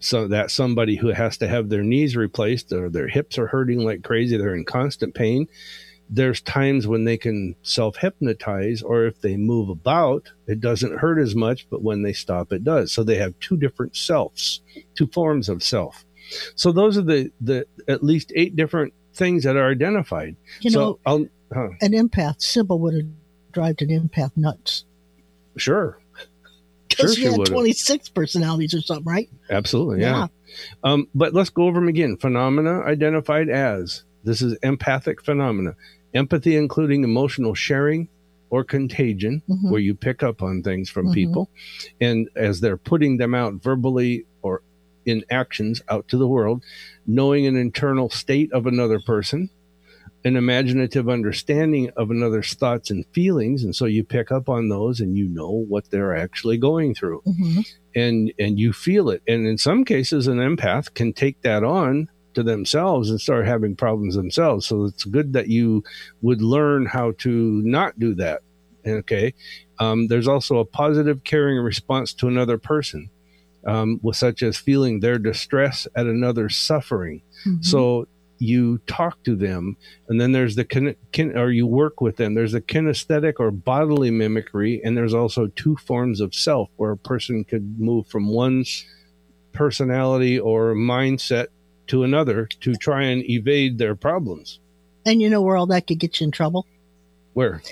[0.00, 3.80] so that somebody who has to have their knees replaced or their hips are hurting
[3.80, 5.46] like crazy, they're in constant pain.
[6.12, 11.20] There's times when they can self hypnotize, or if they move about, it doesn't hurt
[11.20, 12.92] as much, but when they stop, it does.
[12.92, 14.60] So they have two different selves,
[14.96, 16.04] two forms of self.
[16.54, 20.36] So those are the, the at least eight different things that are identified.
[20.60, 23.06] You so know, I'll, huh, an empath, Sybil would have
[23.52, 24.84] driven an empath nuts
[25.56, 26.00] sure.
[26.88, 29.28] because Sure she she had 26 personalities or something, right?
[29.50, 30.00] Absolutely.
[30.00, 30.26] yeah.
[30.82, 32.16] Um, but let's go over them again.
[32.16, 35.76] Phenomena identified as this is empathic phenomena.
[36.14, 38.08] Empathy, including emotional sharing
[38.50, 39.70] or contagion, Mhm.
[39.70, 41.12] where you pick up on things from Mhm.
[41.14, 41.50] people.
[42.00, 44.62] And as they're putting them out verbally or
[45.06, 46.62] in actions out to the world,
[47.06, 49.48] knowing an internal state of another person,
[50.24, 53.64] an imaginative understanding of another's thoughts and feelings.
[53.64, 57.22] And so you pick up on those and you know what they're actually going through
[57.24, 57.60] hmm
[57.94, 62.08] and and you feel it and in some cases an empath can take that on
[62.34, 65.82] to themselves and start having problems themselves so it's good that you
[66.22, 68.40] would learn how to not do that
[68.86, 69.32] okay
[69.78, 73.10] um, there's also a positive caring response to another person
[73.66, 77.62] um, with such as feeling their distress at another's suffering Mm-hmm.
[77.62, 78.06] so
[78.40, 79.76] you talk to them,
[80.08, 82.34] and then there's the kin, kin, or you work with them.
[82.34, 86.96] There's the kinesthetic or bodily mimicry, and there's also two forms of self where a
[86.96, 88.64] person could move from one
[89.52, 91.48] personality or mindset
[91.90, 94.58] to another to try and evade their problems.
[95.06, 96.66] And you know where all that could get you in trouble?
[97.34, 97.62] Where?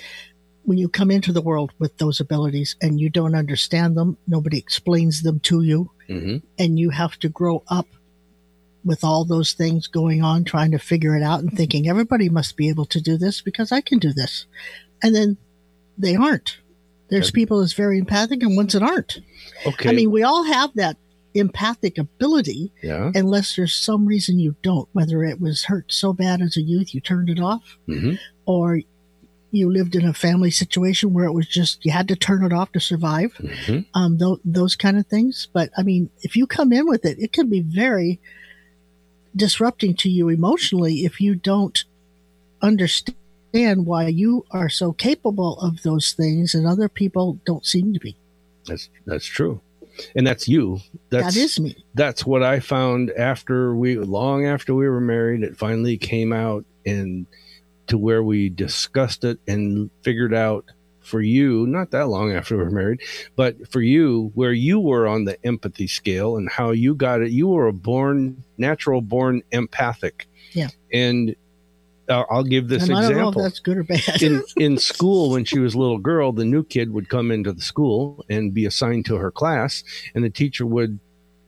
[0.63, 4.57] When you come into the world with those abilities and you don't understand them, nobody
[4.57, 7.87] explains them to you, hmm and you have to grow up
[8.85, 12.55] with all those things going on, trying to figure it out and thinking everybody must
[12.57, 14.45] be able to do this because I can do this.
[15.03, 15.37] And then
[15.97, 16.57] they aren't.
[17.09, 17.41] There's Okay.
[17.41, 19.19] people that's very empathic and ones that aren't.
[19.65, 19.89] Okay.
[19.89, 20.97] I mean, we all have that
[21.35, 23.11] empathic ability yeah.
[23.13, 26.93] unless there's some reason you don't, whether it was hurt so bad as a youth
[26.93, 28.15] you turned it off, hmm
[28.45, 28.81] or
[29.51, 32.53] you lived in a family situation where it was just you had to turn it
[32.53, 33.33] off to survive.
[33.35, 35.47] hmm Um, th- those kind of things.
[35.51, 38.19] But I mean, if you come in with it, it can be very
[39.35, 41.83] disrupting to you emotionally if you don't
[42.61, 43.15] understand
[43.85, 48.15] why you are so capable of those things and other people don't seem to be.
[48.65, 49.61] That's that's true,
[50.15, 50.79] and that's you.
[51.09, 51.75] That's that is me.
[51.93, 55.43] that's what I found after we long after we were married.
[55.43, 57.25] It finally came out and
[57.87, 60.65] to where we discussed it and figured out
[61.09, 63.01] for you, not that long after we were married,
[63.35, 67.31] but for you, where you were on the empathy scale and how you got it.
[67.31, 70.27] You were a born, natural born empathic.
[70.51, 70.69] Yeah.
[70.93, 71.35] And
[72.09, 74.21] uh, I'll give this and I don't know if example that's good or bad.
[74.21, 77.53] in in school when she was a little girl the new kid would come into
[77.53, 79.83] the school and be assigned to her class
[80.15, 80.99] and the teacher would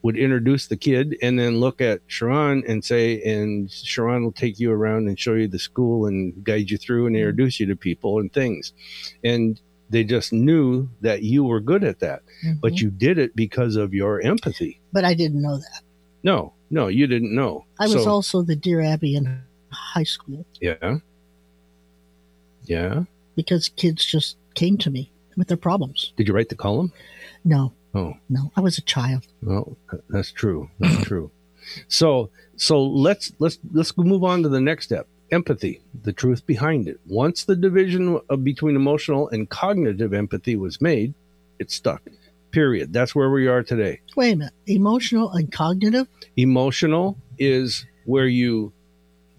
[0.03, 4.59] would introduce the kid and then look at Sharon and say and Sharon will take
[4.59, 7.75] you around and show you the school and guide you through and introduce you to
[7.75, 8.73] people and things
[9.23, 9.59] and
[9.91, 12.21] they just knew that you were good at that
[12.61, 12.81] but Mhm.
[12.81, 15.81] you did it because of your empathy but I didn't know that.
[16.23, 19.41] no no you didn't know I was So- also the Dear Abby in
[19.93, 20.97] high school yeah
[22.65, 23.03] yeah
[23.35, 26.13] because kids just came to me with their problems.
[26.17, 26.91] did you write the column
[27.43, 29.25] No, oh no, I was a child.
[29.41, 29.75] Well,
[30.09, 30.69] that's true.
[30.79, 31.31] That's true.
[31.87, 35.07] So, so let's let's let's move on to the next step.
[35.31, 36.99] Empathy, the truth behind it.
[37.07, 41.13] Once the division of, between emotional and cognitive empathy was made,
[41.57, 42.01] it stuck.
[42.51, 42.91] Period.
[42.93, 44.01] That's where we are today.
[44.17, 44.53] Wait a minute.
[44.67, 46.07] Emotional and cognitive?
[46.35, 48.73] Emotional is where you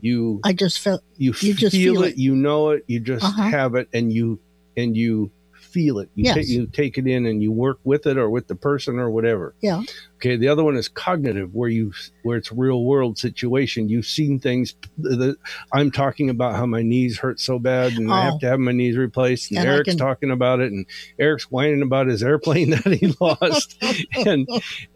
[0.02, 2.18] you I just felt you, you just feel, feel it, it.
[2.18, 3.42] you know it, you just Uh-huh.
[3.44, 4.38] have it, and you
[4.76, 6.10] and you feel it.
[6.16, 6.34] You, Yes.
[6.34, 9.10] take you take it in, and you work with it or with the person or
[9.10, 9.54] whatever.
[9.62, 9.80] Yeah.
[10.16, 10.36] Okay.
[10.36, 11.92] The other one is cognitive, where you
[12.24, 13.88] where it's real world situation.
[13.88, 14.74] You've seen things.
[14.98, 15.36] That,
[15.72, 18.38] I'm talking about how my knees hurt so bad, and I have Oh.
[18.40, 19.50] to have my knees replaced.
[19.50, 20.84] And, And Eric's can- talking about it, and
[21.18, 23.78] Eric's whining about his airplane that he lost,
[24.26, 24.46] and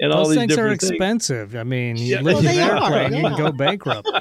[0.01, 0.91] and all these things are different things.
[0.91, 1.57] expensive.
[1.57, 2.21] I mean, you Yeah.
[2.21, 4.11] live Well, in an they are, airplane, you can go bankrupt.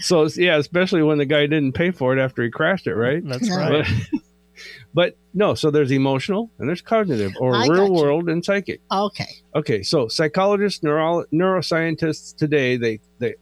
[0.00, 3.22] So yeah, especially when the guy didn't pay for it after he crashed it, right?
[3.26, 3.86] That's right.
[4.12, 4.20] But,
[4.94, 8.80] but no, so there's emotional and there's cognitive or I real world and psychic.
[8.90, 9.28] okay.
[9.54, 13.34] Okay, so psychologists, neuro- neuroscientists today they they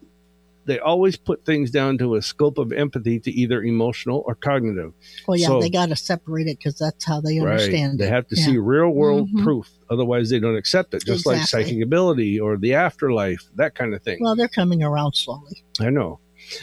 [0.64, 4.92] they always put things down to a scope of empathy to either emotional or cognitive.
[5.26, 8.12] Well, yeah, So- they got to separate it because that's how they understand They it.
[8.12, 8.44] have to Yeah.
[8.46, 9.42] see real world Mhm.
[9.42, 11.04] proof, otherwise they don't accept it.
[11.04, 11.64] Just like Exactly.
[11.64, 14.18] psychic ability or the afterlife, that kind of thing.
[14.20, 15.62] Well, they're coming around slowly.
[15.80, 16.20] I know.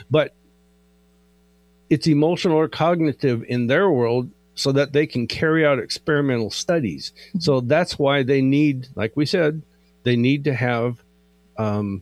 [0.09, 0.33] But
[1.89, 7.11] it's emotional or cognitive in their world so that they can carry out experimental studies.
[7.29, 7.39] Mm-hmm.
[7.39, 9.61] So that's why they need, like we said,
[10.03, 11.01] they need to have
[11.57, 12.01] um,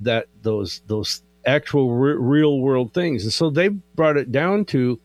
[0.00, 3.24] that those those actual re- real world things.
[3.24, 5.00] And so they brought it down to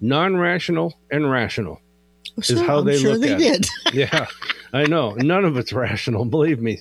[0.00, 1.80] non-rational and rational.
[2.42, 3.68] Sure, how I'm they sure look they at it.
[3.94, 4.26] Yeah,
[4.72, 5.14] I know.
[5.14, 6.80] None of it's rational, believe me.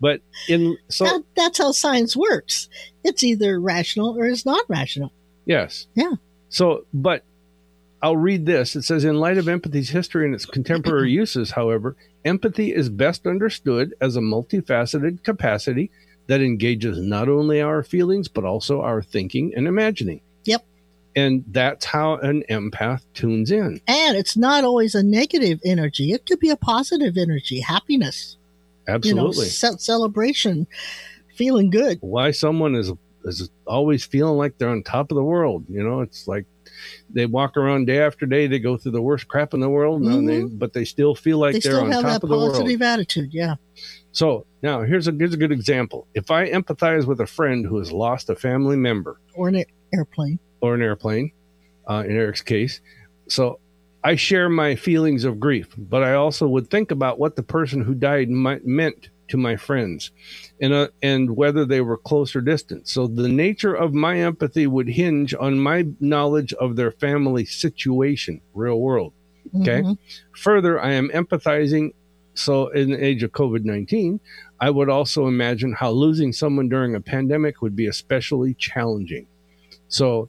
[0.00, 2.68] But in so that, that's how science works.
[3.04, 5.12] It's either rational or it's not rational.
[5.44, 5.86] Yes.
[5.94, 6.14] Yeah.
[6.48, 7.24] So, but
[8.02, 8.74] I'll read this.
[8.76, 13.26] It says, in light of empathy's history and its contemporary uses, however, empathy is best
[13.26, 15.90] understood as a multifaceted capacity
[16.28, 20.20] that engages not only our feelings, but also our thinking and imagining.
[20.44, 20.64] Yep.
[21.14, 23.80] And that's how an empath tunes in.
[23.86, 26.12] And it's not always a negative energy.
[26.12, 28.36] It could be a positive energy, happiness,
[28.88, 29.46] Absolutely.
[29.46, 30.66] you know, celebration,
[31.36, 31.98] feeling good.
[32.00, 32.92] Why someone is
[33.24, 35.64] is always feeling like they're on top of the world.
[35.68, 36.44] You know, it's like
[37.10, 38.46] they walk around day after day.
[38.46, 41.38] They go through the worst crap in the world, and they, but they still feel
[41.38, 41.68] like Mm-hmm.
[41.68, 42.52] they are still on top of the world.
[42.52, 43.32] positive attitude.
[43.32, 43.56] Yeah.
[44.12, 46.06] So now here's a here's a good example.
[46.14, 50.38] If I empathize with a friend who has lost a family member Or an airplane.
[50.60, 51.32] or an airplane,
[51.88, 52.80] uh, in Eric's case,
[53.28, 53.58] so
[54.04, 57.80] I share my feelings of grief, but I also would think about what the person
[57.82, 60.10] who died might, meant to my friends,
[60.60, 62.88] and uh, and whether they were close or distant.
[62.88, 68.42] So the nature of my empathy would hinge on my knowledge of their family situation,
[68.52, 69.14] real world.
[69.62, 69.82] Okay.
[69.82, 69.96] Mhm.
[70.36, 71.92] Further, I am empathizing.
[72.34, 74.18] So, in the age of COVID 19,
[74.60, 79.26] I would also imagine how losing someone during a pandemic would be especially challenging.
[79.88, 80.28] So,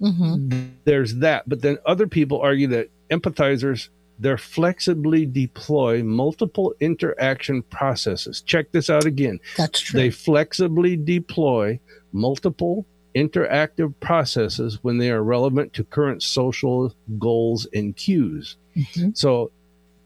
[0.00, 0.70] Mhm.
[0.84, 1.48] there's that.
[1.48, 8.40] But then other people argue that empathizers, they're flexibly deploy multiple interaction processes.
[8.40, 9.40] Check this out again.
[9.56, 10.00] That's true.
[10.00, 11.78] They flexibly deploy
[12.12, 18.56] multiple interactive processes when they are relevant to current social goals and cues.
[18.76, 19.16] Mhm.
[19.16, 19.50] So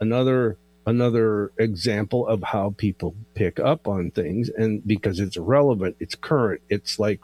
[0.01, 6.15] another another example of how people pick up on things and because it's relevant, it's
[6.15, 7.21] current, it's like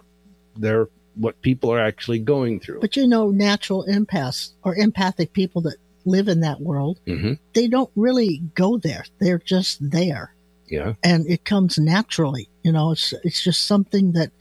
[0.56, 2.80] they're what people are actually going through.
[2.80, 7.68] But you know, natural empaths or empathic people that live in that world, hmm they
[7.68, 9.04] don't really go there.
[9.20, 10.35] They're just there.
[10.68, 10.94] Yeah.
[11.04, 12.48] And it comes naturally.
[12.62, 14.32] You know, it's it's just something that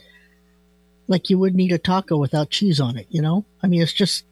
[1.07, 3.45] like you wouldn't eat a taco without cheese on it, you know?
[3.61, 4.25] I mean it's just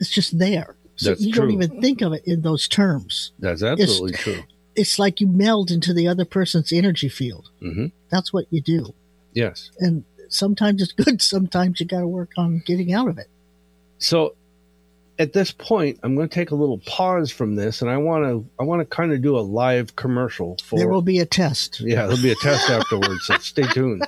[0.00, 0.74] it's just there.
[0.96, 1.42] So That's you true.
[1.42, 3.32] don't even think of it in those terms.
[3.38, 4.42] That's absolutely true.
[4.76, 7.50] It's like you meld into the other person's energy field.
[7.60, 8.94] hmm That's what you do.
[9.32, 9.70] Yes.
[9.78, 13.28] And sometimes it's good, sometimes you got to work on getting out of it.
[13.98, 14.34] So
[15.18, 18.24] at this point, I'm going to take a little pause from this, and I want
[18.24, 20.76] to I want to kind of do a live commercial for.
[20.78, 21.80] there will be a test.
[21.80, 24.04] yeah, there'll be a test afterwards, so stay tuned.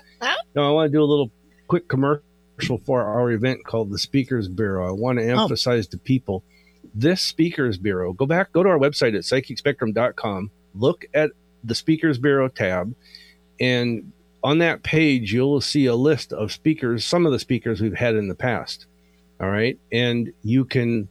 [0.56, 1.30] No, I want to do a little
[1.68, 2.22] quick commercial
[2.84, 4.88] for our event called the Speakers Bureau.
[4.88, 5.42] I want to Oh.
[5.42, 6.42] emphasize to people
[6.96, 8.12] this Speakers Bureau.
[8.12, 11.30] Go back, go to our website at psychicspectrum.com, look at
[11.62, 12.94] the Speakers Bureau tab,
[13.60, 17.94] and on that page, you'll see a list of speakers, some of the speakers we've
[17.94, 18.86] had in the past.
[19.40, 19.76] All right.
[19.90, 21.08] And you can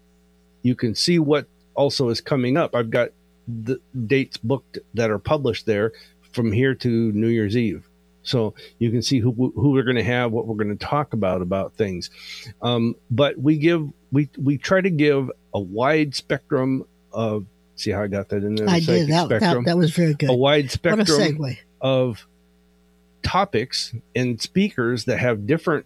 [0.63, 2.73] you can see what also is coming up.
[2.73, 3.09] I've got
[3.47, 5.91] the dates booked that are published there
[6.31, 7.87] from here to New Year's Eve.
[8.23, 11.11] So you can see who who we're going to have, what we're going to talk
[11.11, 12.09] about about things.
[12.61, 17.45] Um, but we give we we try to give a wide spectrum of
[17.75, 18.69] see how I got that in there.
[18.69, 19.09] I did.
[19.09, 19.65] That, that, spectrum.
[19.65, 20.29] that was very good.
[20.29, 21.57] a wide a spectrum segue.
[21.81, 22.25] of
[23.21, 25.85] topics and speakers that have different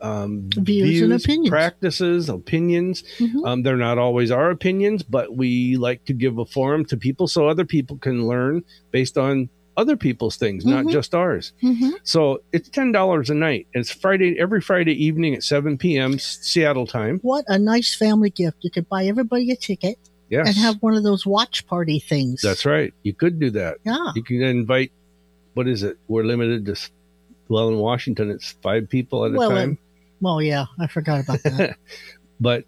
[0.00, 1.50] um, Views and opinions.
[1.50, 3.02] practices, opinions.
[3.18, 3.46] Mhm.
[3.46, 7.26] Um, they're not always our opinions, but we like to give a forum to people
[7.28, 10.92] so other people can learn based on other people's things, not Mhm.
[10.92, 11.52] just ours.
[11.62, 11.92] Mhm.
[12.02, 13.66] So it's ten dollars a night.
[13.72, 16.18] It's Friday every Friday evening at seven p.m.
[16.18, 17.20] Seattle time.
[17.22, 18.58] What a nice family gift.
[18.60, 19.96] You could buy everybody a ticket
[20.28, 22.42] Yes, and have one of those watch party things.
[22.42, 22.92] that's right.
[23.02, 23.78] You could do that.
[23.86, 24.12] Yeah.
[24.14, 24.92] You can invite.
[25.54, 25.96] What is it?
[26.08, 26.76] We're limited to.
[27.48, 29.78] Well, in Washington, it's five people at a Well, time.
[30.20, 31.76] Well, yeah, I forgot about that.
[32.40, 32.64] but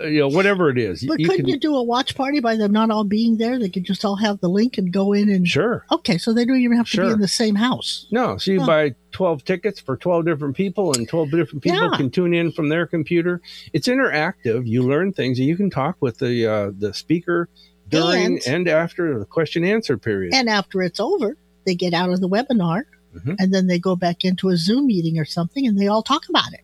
[0.00, 1.48] you know, whatever it is, but you couldn't can.
[1.54, 3.58] you do a watch party by them not all being there?
[3.58, 5.46] They could just all have the link and go in and.
[5.46, 5.84] Sure.
[5.92, 8.06] Okay, so they don't even have to be in the same house.
[8.10, 11.96] No, so you buy 12 tickets for 12 different people, and 12 different people Yeah.
[11.96, 13.40] can tune in from their computer.
[13.72, 14.66] It's interactive.
[14.66, 17.48] You learn things, and you can talk with the uh, the speaker
[17.88, 20.34] during And- and, after the question answer period.
[20.34, 21.36] And after it's over,
[21.66, 22.84] they get out of the webinar
[23.14, 23.36] Mhm.
[23.38, 26.28] and then they go back into a Zoom meeting or something and they all talk
[26.28, 26.60] about it.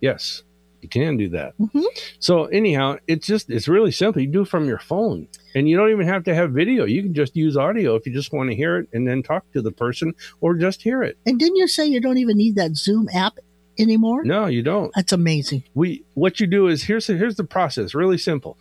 [0.00, 0.42] yes,
[0.84, 1.58] you can do that.
[1.58, 1.82] Mhm.
[2.20, 4.22] So anyhow, it's just it's really simple.
[4.22, 5.26] You do it from your phone,
[5.56, 6.84] and you don't even have to have video.
[6.84, 9.50] You can just use audio if you just want to hear it and then talk
[9.52, 11.18] to the person, or just hear it.
[11.26, 13.38] And didn't you say you don't even need that Zoom app
[13.78, 14.22] anymore?
[14.24, 14.92] No, you don't.
[14.94, 15.64] That's amazing.
[15.74, 18.56] we what you do is here's the, here's the process really simple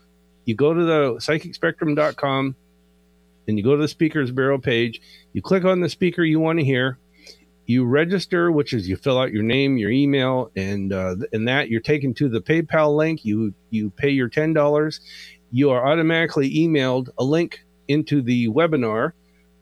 [0.46, 2.56] you go to the psychicspectrum.com
[3.48, 5.02] and you go to the speakers bureau page
[5.34, 6.98] you click on the speaker you want to hear
[7.66, 11.70] you register which is you fill out your name your email and uh, and that
[11.70, 13.24] you're taken to the paypal link.
[13.24, 15.00] You you pay your $10
[15.52, 19.12] you are automatically emailed a link into the webinar.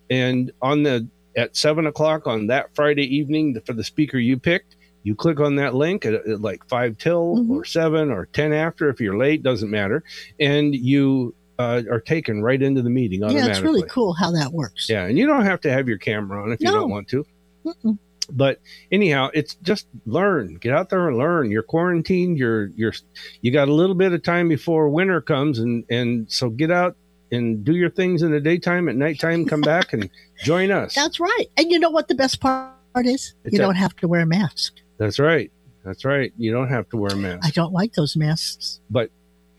[0.09, 4.75] And on the at seven o'clock on that friday evening for the speaker you picked
[5.03, 7.49] you click on that link at, at like five till Mhm.
[7.49, 8.89] or seven or ten after.
[8.89, 10.03] If you're late doesn't matter.
[10.39, 14.31] And you uh, are taken right into the meeting automatically Yeah, it's really cool how
[14.31, 14.89] that works.
[14.89, 17.23] yeah and you don't have to have your camera on if you don't want to
[17.65, 17.97] Mm-mm.
[18.31, 18.59] but
[18.91, 22.93] anyhow it's just learn get out there and learn you're quarantined you're you're
[23.41, 26.95] you got a little bit of time before winter comes and and so get out
[27.31, 30.09] and do your things in the daytime at nighttime come back and
[30.43, 31.45] join us That's right.
[31.57, 32.73] And you know what the best part
[33.05, 33.33] is?
[33.45, 34.73] It's you a- don't have to wear a mask.
[34.97, 35.51] that's right
[35.83, 39.09] that's right you don't have to wear a mask I don't like those masks, but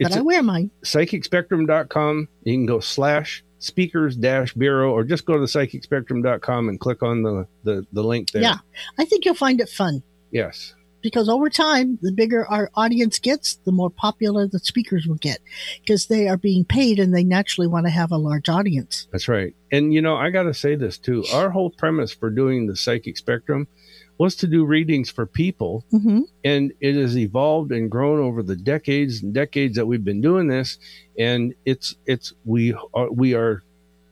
[0.00, 0.70] but I wear mine.
[0.82, 7.02] psychicspectrum.com you can go slash speakers dash bureau or just go to psychicspectrum.com and click
[7.02, 8.56] on the the, the link there Yeah.
[8.98, 13.56] I think you'll find it fun yes because over time, the bigger our audience gets,
[13.64, 15.40] the more popular the speakers will get
[15.80, 19.08] because they are being paid and they naturally want to have a large audience.
[19.10, 19.54] That's right.
[19.70, 21.24] And you know, I got to say this too.
[21.32, 23.66] Our whole premise for doing the psychic spectrum
[24.22, 28.54] was to do readings for people, hmm and it has evolved and grown over the
[28.54, 30.78] decades and decades that we've been doing this.
[31.18, 33.62] And it's it's we are we are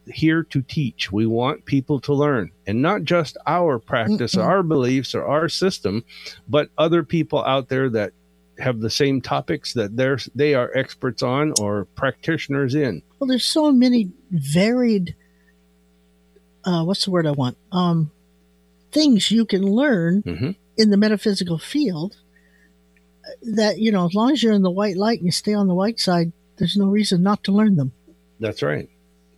[0.06, 1.12] here to teach.
[1.12, 4.44] We want people to learn, and not just our practice, Mm-mm.
[4.44, 6.02] our beliefs, or our system,
[6.48, 8.12] but other people out there that
[8.58, 13.02] have the same topics that they're they are experts on or practitioners in.
[13.18, 15.14] Well, there's so many varied,
[16.64, 17.56] uh, what's the word I want?
[17.70, 18.11] Um,
[18.93, 20.57] things you can learn Mhm.
[20.76, 22.16] in the metaphysical field
[23.43, 25.68] that, you know, as long as you're in the white light and you stay on
[25.68, 27.93] the white side, there's no reason not to learn them.
[28.41, 28.88] That's right.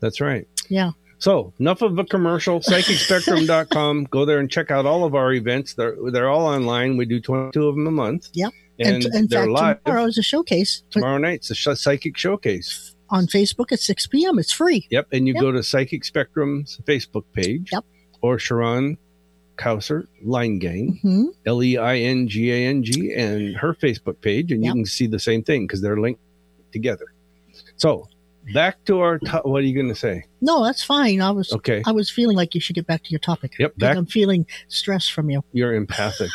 [0.01, 0.47] That's right.
[0.69, 0.93] Yeah.
[1.19, 2.61] So enough of a commercial.
[2.61, 4.05] PsychicSpectrum.com.
[4.11, 5.75] Go there and check out all of our events.
[5.75, 6.97] They're they're all online.
[6.97, 8.29] We do twenty two of them a month.
[8.33, 8.53] Yep.
[8.81, 12.97] And, in they're fact, live tomorrow is a showcase tomorrow night's a sh- Psychic Showcase.
[13.11, 14.39] on Facebook at 6 p.m.
[14.39, 14.87] It's free.
[14.91, 15.09] Yep.
[15.13, 15.41] And you Yep.
[15.43, 17.69] go to Psychic Spectrum's Facebook page.
[17.71, 17.85] Yep.
[18.23, 18.97] Or Sha'ron
[19.57, 24.51] Kauser Leingang hmm L E I N G A N G and her Facebook page,
[24.53, 24.75] and Yep.
[24.75, 26.21] you can see the same thing because they're linked
[26.73, 27.07] together.
[27.77, 28.09] So
[28.55, 29.19] back to our.
[29.19, 30.25] To- what are you going to say?
[30.41, 31.21] No, that's fine.
[31.21, 31.83] I was Okay.
[31.87, 33.53] I was feeling like you should get back to your topic.
[33.59, 35.43] yep back- I'm feeling stress from you.
[35.53, 36.31] you're empathic.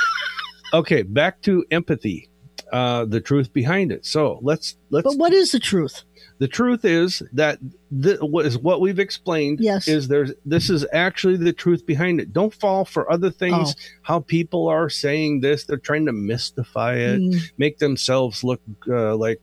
[0.74, 2.30] okay, back to empathy.
[2.72, 4.05] Uh, the truth behind it.
[4.05, 5.05] So let's let's.
[5.05, 6.03] But what is the truth?
[6.39, 7.57] the truth is that
[8.03, 9.59] th- what is what we've explained.
[9.61, 9.88] Yes.
[9.88, 12.34] is there's this is actually the truth behind it.
[12.34, 13.74] Don't fall for other things.
[13.78, 13.82] Oh.
[14.01, 19.15] How people are saying this, they're trying to mystify it, Mm, make themselves look uh,
[19.15, 19.39] like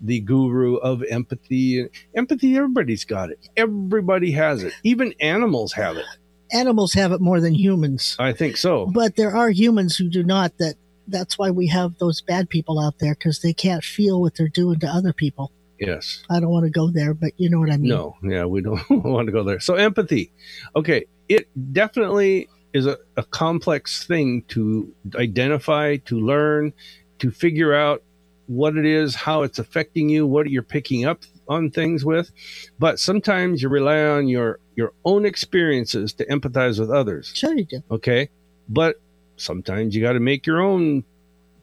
[0.00, 1.88] the guru of empathy.
[2.14, 3.38] Empathy, everybody's got it.
[3.56, 4.74] Everybody has it.
[4.84, 6.04] Even animals have it.
[6.52, 8.14] animals have it more than humans.
[8.18, 8.86] I think so.
[8.86, 10.74] but there are humans who do not that
[11.08, 14.48] that's why we have those bad people out there because they can't feel what they're
[14.48, 16.24] doing to other people Yes.
[16.30, 18.60] i don't want to go there but you know what i mean No, yeah, we
[18.60, 19.60] don't want to go there.
[19.60, 20.32] So empathy.
[20.76, 26.72] Okay, it definitely is a, a complex thing to identify, to learn,
[27.20, 28.02] to figure out
[28.46, 32.30] what it is, how it's affecting you, what you're picking up on things with.
[32.78, 37.32] But sometimes you rely on your your own experiences to empathize with others.
[37.34, 38.28] sure you do Okay?
[38.68, 38.96] But
[39.38, 41.04] sometimes you got to make your own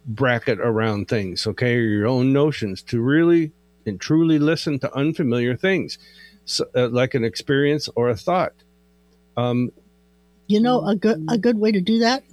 [0.07, 3.51] bracket around things, okay, your own notions to really
[3.85, 5.97] and truly listen to unfamiliar things,
[6.45, 8.53] so, uh, like an experience or a thought.
[9.37, 9.71] Um,
[10.47, 12.23] You know, a good a good way to do that.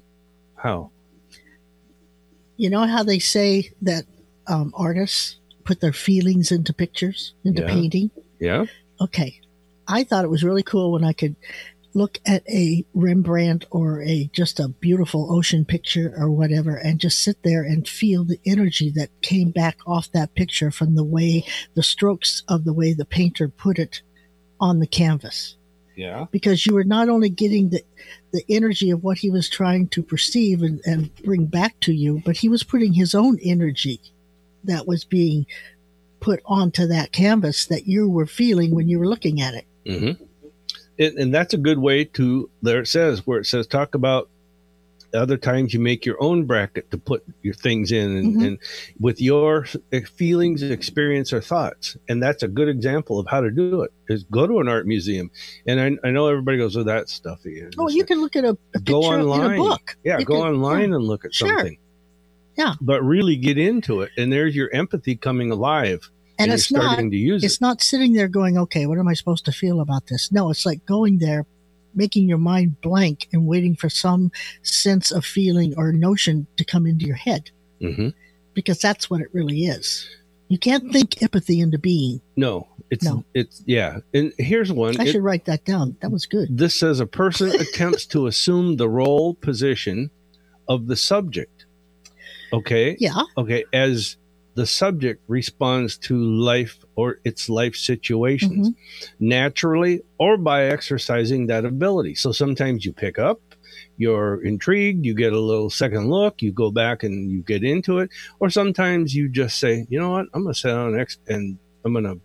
[0.55, 0.91] how?
[2.57, 4.05] You know how they say that
[4.47, 7.69] um, artists put their feelings into pictures, into Yeah.
[7.69, 8.11] painting.
[8.39, 8.67] Yeah.
[9.01, 9.41] Okay,
[9.89, 11.35] I thought it was really cool when I could
[11.95, 17.23] look at a Rembrandt or a just a beautiful ocean picture or whatever, and just
[17.23, 21.45] sit there and feel the energy that came back off that picture from the way
[21.75, 24.03] the strokes of the way the painter put it
[24.61, 25.57] on the canvas.
[25.95, 26.25] Yeah.
[26.33, 27.83] because you were not only getting the
[28.33, 32.23] the energy of what he was trying to perceive and, and bring back to you,
[32.25, 34.01] but he was putting his own energy
[34.65, 35.45] that was being
[36.21, 39.67] put onto that canvas that you were feeling when you were looking at it.
[39.85, 40.25] Mm-hmm.
[41.03, 44.29] And, and that's a good way to, there it says, where it says, talk about
[45.15, 48.47] other times you make your own bracket to put your things in and, Mhm.
[48.47, 48.59] and
[48.99, 49.67] with your
[50.17, 51.99] feelings, experience, or thoughts.
[52.09, 54.87] And that's a good example of how to do it is go to an art
[54.87, 55.31] museum.
[55.67, 57.63] And I, I know everybody goes, oh, that's stuffy.
[57.79, 59.59] Oh, you can look at a, a go online.
[59.59, 59.97] book.
[60.03, 60.97] Yeah, You go can- online yeah.
[60.97, 61.49] and look at Sure.
[61.49, 61.77] something.
[62.57, 62.75] Yeah.
[62.81, 64.13] But really get into it.
[64.17, 66.11] And there's your empathy coming alive.
[66.43, 67.61] And, you're it's not starting to use it's it.
[67.61, 70.31] not sitting there going, okay, what am I supposed to feel about this?
[70.33, 71.47] No, it's like going there,
[71.95, 74.31] making your mind blank and waiting for some
[74.63, 78.09] sense of feeling or notion to come into your head hmm
[78.55, 80.07] because that's what it really is.
[80.49, 82.21] You can't think empathy into being.
[82.37, 83.25] No, it's, No.
[83.33, 84.01] it's, yeah.
[84.13, 85.01] And here's one.
[85.01, 85.97] I It- should write that down.
[86.03, 86.49] That was good.
[86.59, 90.11] This says a person attempts to assume the role position
[90.69, 91.65] of the subject.
[92.53, 92.95] Okay.
[93.01, 93.23] Yeah.
[93.39, 93.65] Okay.
[93.73, 94.17] As
[94.55, 99.27] the subject responds to life or its life situations mm-hmm.
[99.29, 102.15] naturally or by exercising that ability.
[102.15, 103.41] So sometimes you pick up,
[103.97, 107.99] you're intrigued, you get a little second look, you go back and you get into
[107.99, 108.11] it.
[108.41, 111.59] Or sometimes you just say, you know what, I'm going to sit down next and
[111.85, 112.21] I'm going to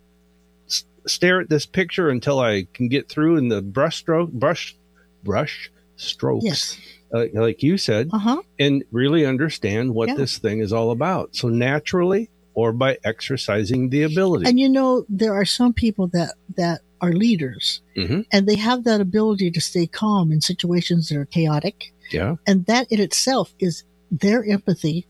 [0.66, 4.76] s- stare at this picture until I can get through in the brush stroke, brush,
[5.24, 6.78] brush strokes, Yes.
[7.14, 8.42] Uh, like you said, Uh huh.
[8.58, 10.16] and really understand what Yeah.
[10.16, 11.34] this thing is all about.
[11.36, 14.44] So naturally or by exercising the ability.
[14.48, 18.26] And you know, there are some people that that are leaders, Mhm.
[18.32, 22.34] and they have that ability to stay calm in situations that are chaotic, yeah.
[22.46, 25.06] and that in itself is their empathy.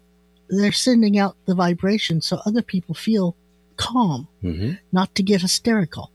[0.51, 3.37] They're sending out the vibration so other people feel
[3.77, 6.11] calm, hmm not to get hysterical.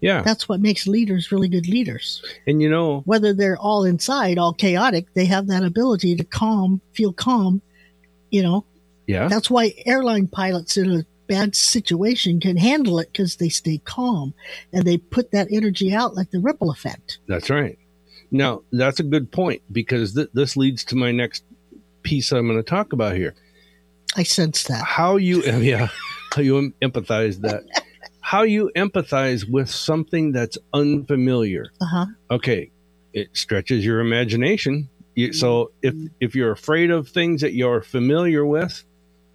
[0.00, 0.22] Yeah.
[0.22, 2.22] That's what makes leaders really good leaders.
[2.46, 6.80] And you know, Whether they're all inside, all chaotic, they have that ability to calm,
[6.92, 7.62] feel calm.
[8.30, 8.64] You know,
[9.08, 9.26] yeah.
[9.26, 14.34] That's why airline pilots in a bad situation can handle it because they stay calm
[14.72, 17.18] and they put that energy out like the ripple effect.
[17.26, 17.78] That's right.
[18.30, 21.44] Now, that's a good point because th- this leads to my next
[22.02, 23.34] piece I'm going to talk about here.
[24.14, 24.84] I sense that.
[24.84, 25.88] How you, yeah,
[26.34, 27.64] how you empathize that.
[28.28, 31.72] How you empathize with something that's unfamiliar.
[31.80, 32.06] Uh huh.
[32.30, 32.70] Okay,
[33.14, 34.90] it stretches your imagination.
[35.14, 38.84] You, so if if you're afraid of things that you're familiar with,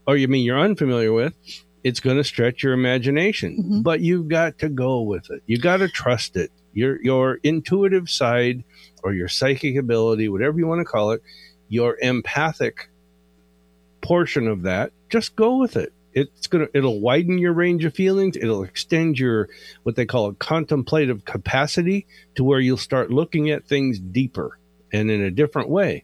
[0.06, 1.34] or you mean you're unfamiliar with,
[1.84, 3.58] it's going to stretch your imagination.
[3.58, 3.84] Mhm.
[3.84, 5.42] But you've got to go with it.
[5.48, 6.52] You got to trust it.
[6.74, 8.64] Your your intuitive side
[9.02, 11.24] or your psychic ability, whatever you want to call it,
[11.68, 12.92] your empathic
[14.02, 15.94] portion of that, just go with it.
[16.14, 18.38] It's gonna it'll widen your range of feelings.
[18.38, 19.50] It'll extend your
[19.84, 22.06] what they call a contemplative capacity
[22.36, 24.60] to where you'll start looking at things deeper
[24.92, 26.04] and in a different way.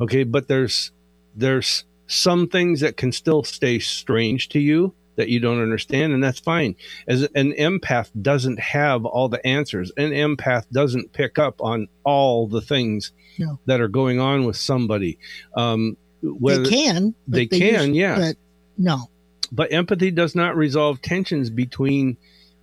[0.00, 0.90] Okay, but there's
[1.36, 6.22] there's some things that can still stay strange to you that you don't understand, and
[6.22, 6.74] that's fine.
[7.06, 12.48] As an empath doesn't have all the answers, an empath doesn't pick up on all
[12.48, 13.60] the things No.
[13.66, 15.18] that are going on with somebody.
[15.56, 17.14] Um, whether, they can.
[17.28, 18.16] but they can, yeah.
[18.16, 18.36] But
[18.76, 19.08] no.
[19.54, 22.16] But empathy does not resolve tensions between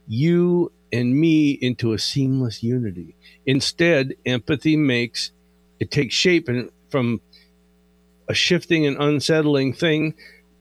[0.08, 3.16] you and me into a seamless unity.
[3.46, 5.32] Instead, empathy makes
[5.80, 7.22] it takes shape and from
[8.28, 10.14] a shifting and unsettling thing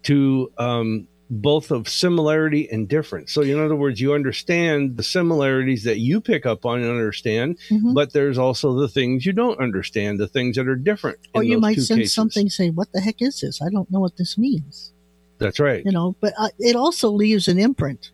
[0.05, 3.33] to um, both of similarity and difference.
[3.33, 7.59] So, in other words, you understand the similarities that you pick up on and understand,
[7.71, 7.95] Mhm.
[7.95, 11.19] but there's also the things you don't understand, the things that are different.
[11.35, 12.15] Or you might sense cases.
[12.15, 13.61] something, say, "What the heck is this?
[13.61, 14.93] I don't know what this means."
[15.41, 15.83] That's right.
[15.85, 16.15] You know.
[16.21, 18.11] But uh, it also leaves an imprint.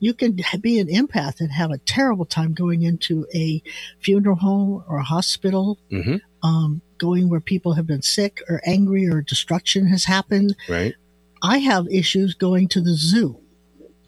[0.00, 3.62] You can be an empath and have a terrible time going into a
[4.00, 9.06] funeral home or a hospital, hmm um, going where people have been sick or angry
[9.06, 10.56] or destruction has happened.
[10.68, 10.92] Right.
[11.40, 13.38] I have issues going to the zoo.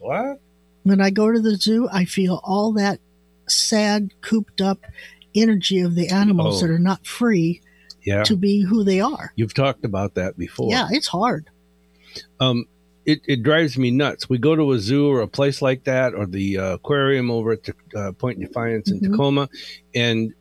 [0.01, 0.41] What?
[0.83, 2.99] When I go to the zoo, I feel all that
[3.49, 4.81] sad, cooped up
[5.35, 6.67] energy of the animals Oh.
[6.67, 7.61] that are not free
[8.05, 8.25] Yeah.
[8.25, 9.33] to be who they are.
[9.37, 10.71] You've talked about that before.
[10.73, 11.51] Yeah, it's hard.
[12.41, 12.67] Um,
[13.07, 14.29] it, it drives me nuts.
[14.31, 17.53] We go to a zoo or a place like that, or the uh, aquarium over
[17.53, 19.11] at the uh, Point Defiance in Mhm.
[19.11, 19.49] Tacoma,
[19.95, 20.33] and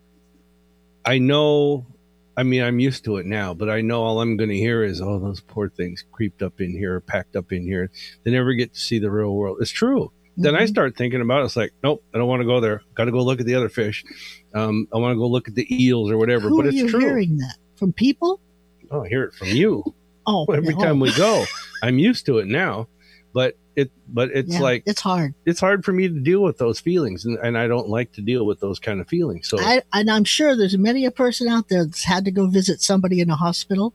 [1.05, 1.85] I know.
[2.35, 4.83] I mean, I'm used to it now, but I know all I'm going to hear
[4.83, 7.91] is, "Oh, those poor things creeped up in here, packed up in here.
[8.23, 10.11] They never get to see the real world." It's true.
[10.35, 10.67] Then I Mhm.
[10.69, 11.45] start thinking about it.
[11.45, 12.81] It's like, nope, I don't want to go there.
[12.95, 14.03] Got to go look at the other fish.
[14.55, 16.49] Um, I want to go look at the eels or whatever.
[16.49, 17.01] Who but are it's you true.
[17.01, 17.93] hearing that from?
[17.93, 18.39] People?
[18.89, 19.83] Oh, I hear it from you
[20.25, 20.79] Oh, every no.
[20.79, 21.45] time we go.
[21.81, 22.87] I'm used to it now,
[23.33, 25.33] but it, but it's Yeah, like it's hard.
[25.45, 28.21] it's hard for me to deal with those feelings, and, and I don't like to
[28.21, 29.49] deal with those kind of feelings.
[29.49, 32.47] So I, and I'm sure there's many a person out there that's had to go
[32.47, 33.93] visit somebody in a hospital,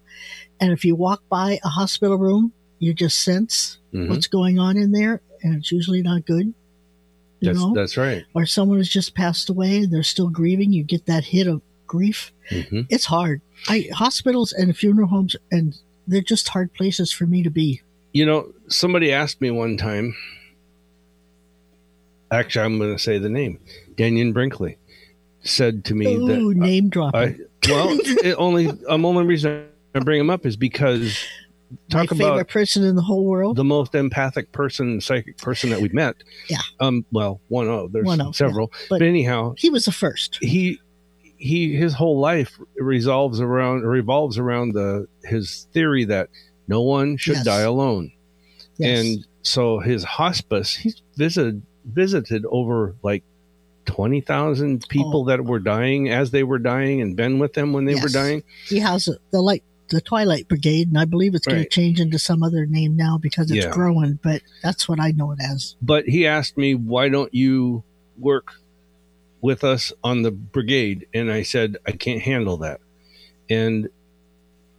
[0.61, 4.77] and if you walk by a hospital room, you just sense mhm, what's going on
[4.77, 6.53] in there, and it's usually not good.
[7.41, 8.25] You that's know, that's right.
[8.35, 10.73] or someone has just passed away and they're still grieving.
[10.73, 12.33] You get that hit of grief.
[12.51, 13.41] hmm It's hard.
[13.69, 15.73] I hospitals and funeral homes, and
[16.09, 17.83] they're just hard places for me to be.
[18.13, 20.17] You know, somebody asked me one time.
[22.31, 23.61] Actually, I'm going to say the name.
[23.95, 24.77] Dannion Brinkley
[25.41, 27.21] said to me that name dropping.
[27.21, 27.37] I
[27.69, 31.17] well, it only um, only reason I bring him up is because
[31.91, 33.57] My talk favorite about person in the whole world.
[33.57, 36.17] the most empathic person, psychic person that we've met.
[36.49, 36.59] Yeah.
[36.81, 37.07] Um.
[37.13, 40.39] Well, one of there's One of, several, But- but, anyhow, he was the first.
[40.43, 40.81] he
[41.39, 46.29] he his whole life resolves around revolves around the his theory that
[46.67, 47.45] no one should Yes.
[47.45, 48.13] die alone,
[48.77, 49.01] Yes.
[49.01, 53.23] and so his hospice he's visited visited over like.
[53.87, 55.25] 20,000 people Oh.
[55.29, 58.43] that were dying as they were dying and been with them when they were dying.
[58.69, 61.71] he has a, the light, the Twilight Brigade, and I believe it's going Right.
[61.71, 63.71] to change into some other name now because it's Yeah.
[63.71, 64.19] growing.
[64.23, 65.75] But that's what I know it as.
[65.81, 67.83] but he asked me why don't you
[68.19, 68.49] work
[69.41, 72.81] with us on the brigade and i said i can't handle that.
[73.51, 73.89] And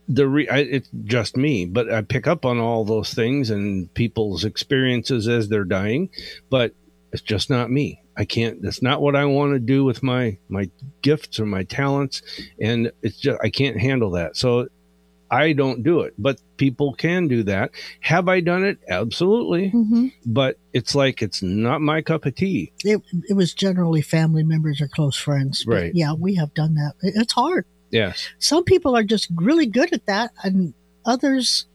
[0.08, 3.94] the re- I, it's just me but i pick up on all those things and
[3.94, 6.10] people's experiences as they're dying
[6.50, 6.74] but
[7.12, 8.04] it's just not me.
[8.16, 10.70] I can't that's not what i want to do with my my
[11.02, 12.22] gifts or my talents
[12.60, 14.36] and it's just i can't handle that.
[14.36, 14.68] So
[15.32, 17.72] i don't do it but people can do that
[18.02, 22.72] have i done it absolutely hmm but it's like it's not my cup of tea.
[22.84, 25.66] It it was generally family members or close friends.
[25.66, 25.92] Right.
[25.96, 26.94] Yeah, we have done that.
[27.02, 27.66] It's hard.
[27.90, 28.30] Yes.
[28.38, 30.74] Some people are just really good at that, and
[31.06, 31.66] others.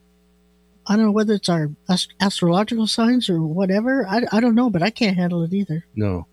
[0.87, 4.07] I don't know whether it's our ast- astrological signs or whatever.
[4.07, 5.85] I, I don't know, but I can't handle it either.
[5.97, 6.27] No.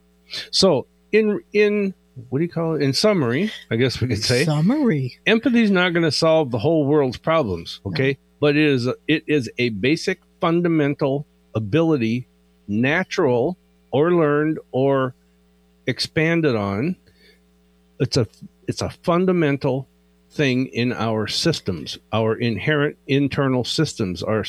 [0.52, 1.94] So in in
[2.30, 2.82] what do you call it?
[2.82, 5.20] In summary, I guess we could say Summary.
[5.26, 7.80] empathy is not going to solve the whole world's problems.
[7.86, 12.28] Okay, but it is it is a basic fundamental ability,
[12.68, 13.58] natural
[13.92, 15.14] or learned or
[15.88, 16.96] expanded on.
[18.00, 18.28] It's a
[18.68, 19.88] it's a fundamental
[20.32, 24.44] thing in our systems, our inherent internal systems, our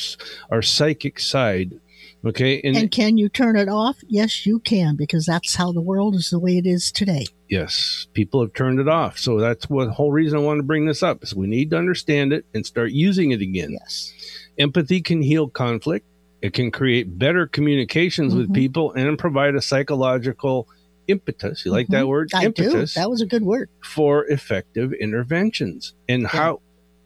[0.51, 1.79] our psychic side.
[2.25, 3.97] Okay, and, And can you turn it off?
[4.07, 7.25] Yes, you can, because that's how the world is the way it is today.
[7.53, 9.19] Yes, people have turned it off.
[9.19, 11.69] So that's what the whole reason I want to bring this up is we need
[11.69, 13.71] to understand it and start using it again.
[13.71, 14.11] Yes.
[14.57, 16.05] Empathy can heal conflict.
[16.41, 18.37] It can create better communications Mhm.
[18.37, 20.67] with people and provide a psychological
[21.07, 21.63] impetus.
[21.63, 22.07] You like that Mhm.
[22.07, 22.29] word?
[22.33, 22.99] I impetus do.
[22.99, 23.69] That was a good word.
[23.83, 25.93] for effective interventions.
[26.09, 26.61] And how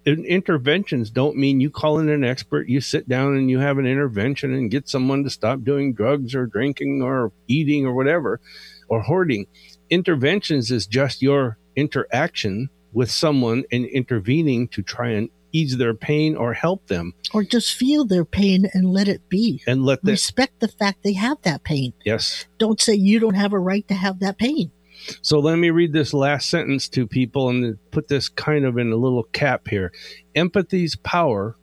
[0.06, 3.78] in- interventions don't mean you call in an expert, you sit down and you have
[3.80, 8.40] an intervention and get someone to stop doing drugs or drinking or eating or whatever
[8.88, 9.46] or hoarding.
[9.90, 16.36] Interventions is just your interaction with someone and intervening to try and ease their pain
[16.36, 19.62] or help them Or just feel their pain and let it be.
[19.66, 21.94] and let them Respect the fact they have that pain.
[22.06, 24.72] yes Don't say you don't have a right to have that pain.
[25.22, 28.92] So let me read this last sentence to people and put this kind of in
[28.92, 29.94] a little cap here.
[30.36, 31.56] Empathy's power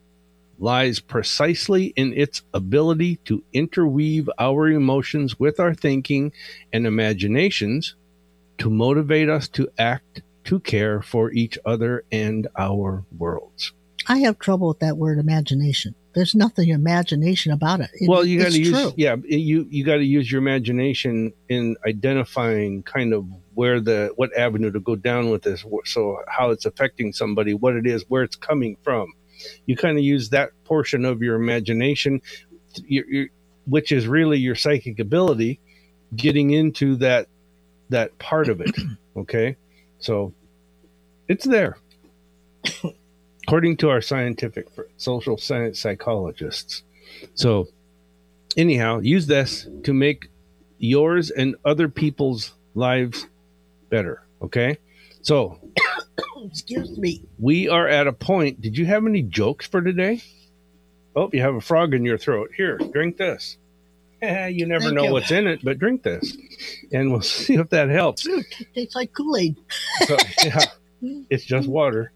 [0.57, 6.31] lies precisely in its ability to interweave our emotions with our thinking
[6.71, 7.95] and imaginations
[8.59, 13.73] to motivate us to act, to care for each other and our worlds.
[14.07, 15.95] I have trouble with that word imagination.
[16.13, 17.89] There's nothing imagination about it.
[17.93, 18.93] It- well, you got to use true.
[18.95, 24.35] yeah, you you got to use your imagination in identifying kind of where the what
[24.37, 25.65] avenue to go down with this.
[25.85, 29.11] So how it's affecting somebody, what it is, where it's coming from.
[29.65, 32.21] You kind of use that portion of your imagination,
[32.85, 33.27] your, your,
[33.65, 35.59] which is really your psychic ability,
[36.15, 37.27] getting into that
[37.89, 38.71] that part of it.
[39.17, 39.55] Okay,
[39.97, 40.33] so
[41.29, 41.77] it's there.
[43.47, 44.67] According to our scientific
[44.97, 46.83] social science psychologists.
[47.33, 47.69] So,
[48.57, 50.27] anyhow, use this to make
[50.79, 53.27] yours and other people's lives
[53.89, 54.23] better.
[54.41, 54.77] Okay.
[55.21, 55.59] So,
[56.45, 57.23] Excuse me.
[57.39, 58.59] we are at a point.
[58.61, 60.21] Did you have any jokes for today?
[61.15, 62.51] Oh, you have a frog in your throat.
[62.57, 63.57] Here, drink this.
[64.25, 65.11] Eh, you never Thank know you.
[65.13, 66.35] what's in it, but drink this,
[66.91, 68.25] and we'll see if that helps.
[68.25, 69.55] It tastes like Kool Aid.
[70.07, 70.59] So, yeah,
[71.29, 72.11] it's just water.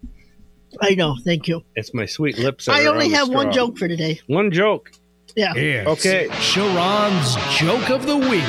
[0.80, 1.16] I know.
[1.24, 1.62] Thank you.
[1.74, 2.68] It's my sweet lips.
[2.68, 4.20] I only on the have one joke for today.
[4.28, 4.92] One joke.
[5.34, 5.52] Yeah.
[5.56, 6.28] It's Okay.
[6.28, 8.44] Sha'ron's joke of the week.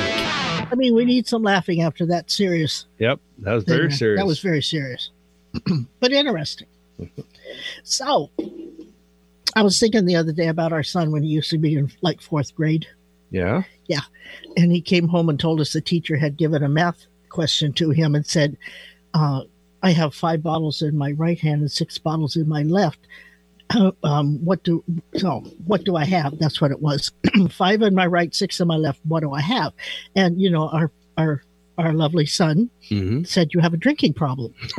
[0.70, 2.86] I mean, we need some laughing after that serious.
[2.98, 3.96] Yep, that was very thing.
[3.98, 4.20] serious.
[4.20, 5.10] That was very serious,
[6.00, 6.68] but interesting.
[7.82, 8.30] So,
[9.54, 11.90] I was thinking the other day about our son when he used to be in
[12.00, 12.86] like fourth grade,
[13.32, 13.62] yeah.
[13.86, 14.02] Yeah.
[14.56, 17.90] And he came home and told us the teacher had given a math question to
[17.90, 18.56] him and said,
[19.14, 19.42] uh,
[19.82, 23.00] "I have five bottles in my right hand and six bottles in my left.
[24.04, 24.84] Um, what do
[25.16, 25.40] so?
[25.64, 26.38] What do I have?
[26.38, 27.10] That's what it was.
[27.50, 29.00] five in my right, six in my left.
[29.08, 29.72] What do I have?
[30.14, 31.42] And you know, our our
[31.78, 34.54] our lovely son hmm said, "You have a drinking problem."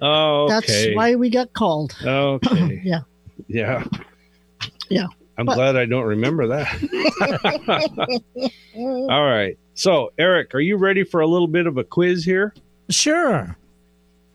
[0.00, 1.94] oh, That's why we got called.
[2.02, 2.80] Okay.
[2.84, 3.00] Yeah.
[3.48, 3.84] Yeah.
[4.88, 5.08] Yeah.
[5.36, 8.22] I'm But- glad I don't remember that.
[8.76, 9.58] All right.
[9.74, 12.54] So, Eric, are you ready for a little bit of a quiz here?
[12.90, 13.56] Sure.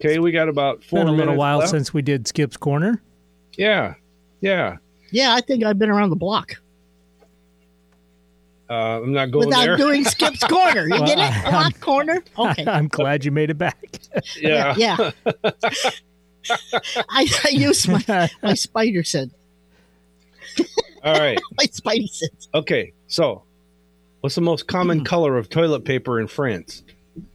[0.01, 1.71] Okay, we got about four Been a little while left.
[1.71, 3.01] since we did Skip's Corner.
[3.57, 3.95] Yeah.
[4.41, 4.77] Yeah.
[5.11, 6.53] Yeah, I think I've been around the block
[8.69, 9.77] Uh, I'm not going without there.
[9.77, 10.83] doing Skip's Corner.
[10.83, 11.23] You Well, get it?
[11.45, 12.23] I- Block corner.
[12.37, 12.65] Okay.
[12.67, 13.77] I'm glad you made it back.
[14.39, 14.75] yeah.
[14.77, 15.11] Yeah.
[17.09, 19.33] I, I used my, my spider sense,
[21.03, 21.39] All right.
[21.57, 22.47] my spidey sense.
[22.53, 22.93] Okay.
[23.07, 23.43] So,
[24.21, 26.83] what's the most common color of toilet paper in France?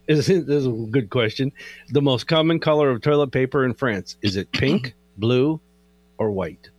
[0.07, 1.53] Is this is a good question.
[1.91, 5.61] The most common color of toilet paper in France is it pink, blue,
[6.19, 6.71] or white?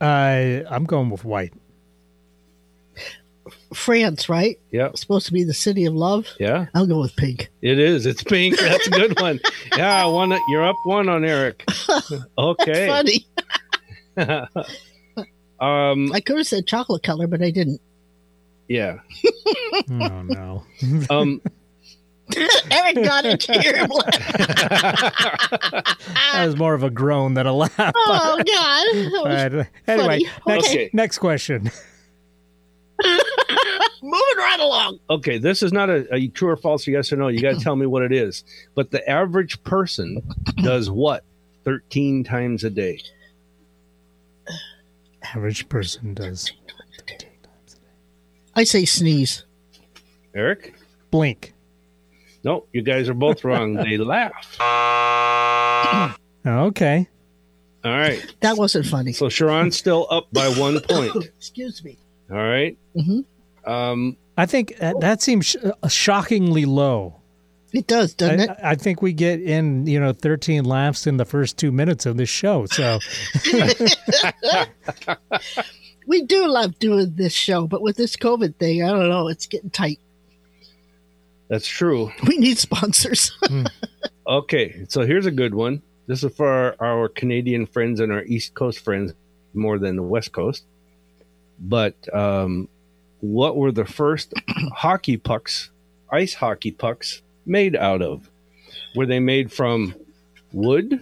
[0.00, 1.52] Uh, I'm going with white.
[3.74, 4.58] France, right?
[4.72, 4.96] Yep.
[4.96, 6.26] Supposed to be the city of love.
[6.38, 6.66] Yeah.
[6.74, 7.50] I'll go with pink.
[7.62, 8.06] It is.
[8.06, 8.58] It's pink.
[8.60, 9.40] That's a good one.
[9.76, 10.36] Yeah, one.
[10.48, 11.64] You're up one on Eric.
[12.38, 12.86] Okay.
[12.86, 13.26] Funny.
[15.60, 16.12] Um.
[16.12, 17.80] I could have said chocolate color, but I didn't.
[18.68, 18.98] Yeah.
[19.90, 20.64] Oh no.
[21.10, 21.40] Um.
[22.72, 23.48] Eric got it.
[23.48, 23.86] You're.
[26.32, 27.72] That was more of a groan than a laugh.
[27.78, 29.22] oh God.
[29.22, 30.90] But, uh, anyway, next, Okay.
[30.92, 31.70] next question.
[34.02, 34.98] moving right along.
[35.10, 35.38] Okay.
[35.38, 37.28] This is not a, a true or false yes or no.
[37.28, 38.44] You got to tell me what it is.
[38.74, 40.20] But the average person
[40.56, 41.24] does what?
[41.64, 43.00] Thirteen times a day.
[45.34, 46.50] Average person does
[48.54, 49.44] I say sneeze.
[50.34, 50.74] Eric.
[51.10, 51.52] blink.
[52.44, 53.74] No, you guys are both wrong.
[53.74, 54.56] they laugh.
[56.46, 57.08] Okay.
[57.84, 58.34] All right.
[58.40, 59.12] That wasn't funny.
[59.12, 61.14] So Sha'ron's still up by one point.
[61.38, 61.98] Excuse me.
[62.30, 62.76] All right.
[62.96, 63.24] Mhm.
[63.66, 64.16] Um.
[64.36, 67.20] I think uh, that seems sh- uh, shockingly low.
[67.76, 68.50] It does, doesn't it?
[68.62, 72.06] I, I think we get in, you know, 13 laughs in the first two minutes
[72.06, 72.64] of this show.
[72.66, 72.98] So
[76.06, 79.28] We do love doing this show, but with this COVID thing, I don't know.
[79.28, 79.98] It's getting tight.
[81.48, 82.10] That's true.
[82.26, 83.32] We need sponsors.
[84.28, 85.82] Okay, so here's a good one.
[86.08, 89.14] This is for our, our Canadian friends and our East Coast friends
[89.54, 90.64] more than the West Coast.
[91.60, 92.68] But um,
[93.20, 94.34] what were the first
[94.74, 95.70] hockey pucks,
[96.10, 98.28] ice hockey pucks, made out of?
[98.94, 99.94] Were they made from
[100.52, 101.00] wood?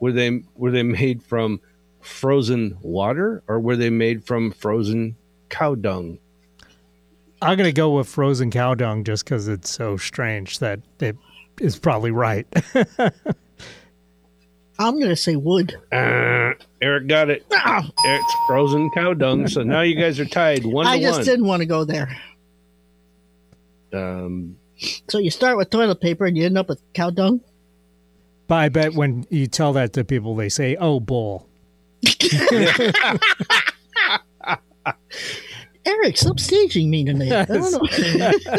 [0.00, 1.60] Were they were they made from
[2.00, 5.16] frozen water, or were they made from frozen
[5.48, 6.18] cow dung?
[7.40, 11.16] I'm going to go with frozen cow dung just because it's so strange that it
[11.60, 12.46] is probably right.
[14.78, 15.74] I'm going to say wood.
[15.92, 17.44] Uh, Eric got it.
[17.52, 19.46] Ah, It's frozen cow dung.
[19.48, 21.24] So now you guys are tied one I to just one.
[21.26, 22.16] didn't want to go there.
[23.92, 24.56] Um,
[25.08, 27.40] So you start with toilet paper and you end up with cow dung.
[28.48, 31.48] but I bet when you tell that to people, they say, oh, bull.
[35.84, 37.32] Eric, stop staging me tonight.
[37.32, 38.32] I don't know.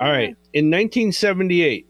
[0.00, 0.36] all right.
[0.52, 1.86] In 1978,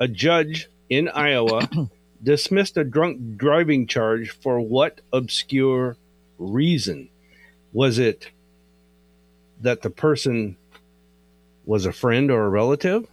[0.00, 1.68] a judge in Iowa
[2.22, 5.96] dismissed a drunk driving charge for what obscure
[6.38, 7.08] reason?
[7.72, 8.30] Was it
[9.60, 10.56] that the person
[11.64, 13.06] was a friend or a relative?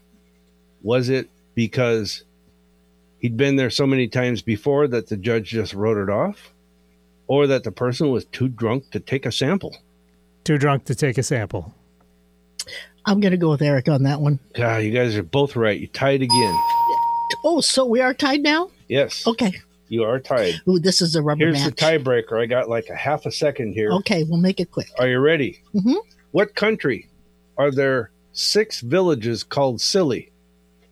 [0.81, 2.23] Was it because
[3.19, 6.51] he'd been there so many times before that the judge just wrote it off?
[7.27, 9.75] Or that the person was too drunk to take a sample?
[10.43, 11.73] Too drunk to take a sample.
[13.05, 14.39] I'm going to go with Eric on that one.
[14.53, 15.79] God, you guys are both right.
[15.79, 16.59] You tied again.
[17.43, 18.69] Oh, so we are tied now?
[18.87, 19.51] Yes, Okay.
[19.87, 20.61] you are tied.
[20.67, 21.55] Ooh, this is a rubber match.
[21.61, 22.39] Here's the tiebreaker.
[22.39, 23.91] I got like a half a second here.
[23.93, 24.89] Okay, we'll make it quick.
[24.99, 25.61] Are you ready?
[25.73, 25.95] Mhm.
[26.35, 27.07] What country
[27.57, 30.33] are there six villages called Silly,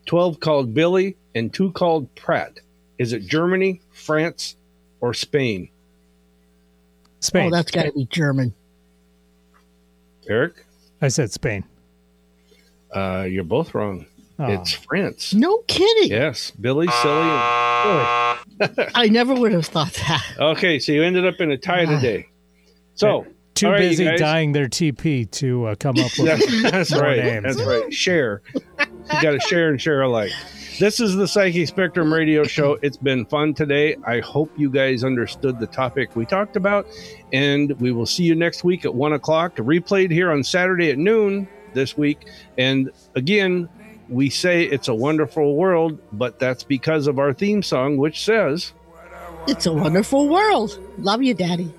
[0.06, 2.62] 12 called Billy, and two called Pratt?
[2.98, 4.56] Is it Germany, France,
[5.02, 5.68] or Spain?
[7.20, 7.48] Spain.
[7.48, 8.54] Oh, that's got to be German.
[10.30, 10.66] Eric,
[11.02, 11.66] I said Spain.
[12.96, 14.06] uh, you're both wrong.
[14.40, 14.46] Oh.
[14.46, 15.34] It's France.
[15.34, 16.10] No kidding.
[16.10, 17.20] Yes, Billy, silly.
[17.20, 20.24] And I never would have thought that.
[20.40, 22.30] Okay, so you ended up in a tie today.
[22.96, 26.26] So Too all right, you busy dying their TP to uh, come up with.
[26.26, 27.18] That's, that's More right.
[27.24, 27.44] names.
[27.44, 27.94] That's right.
[27.94, 28.42] Share.
[28.56, 30.32] You got to share and share alike.
[30.80, 32.80] This is the Psychic Spectrum Radio Show.
[32.82, 33.96] It's been fun today.
[34.08, 36.88] I hope you guys understood the topic we talked about,
[37.32, 39.56] and we will see you next week at one o'clock.
[39.58, 42.28] Replayed here on Saturday at noon this week.
[42.58, 43.70] And again,
[44.10, 48.74] we say it's a wonderful world, but that's because of our theme song, which says.
[49.48, 50.80] It's a wonderful world.
[50.98, 51.72] Love you, Daddy.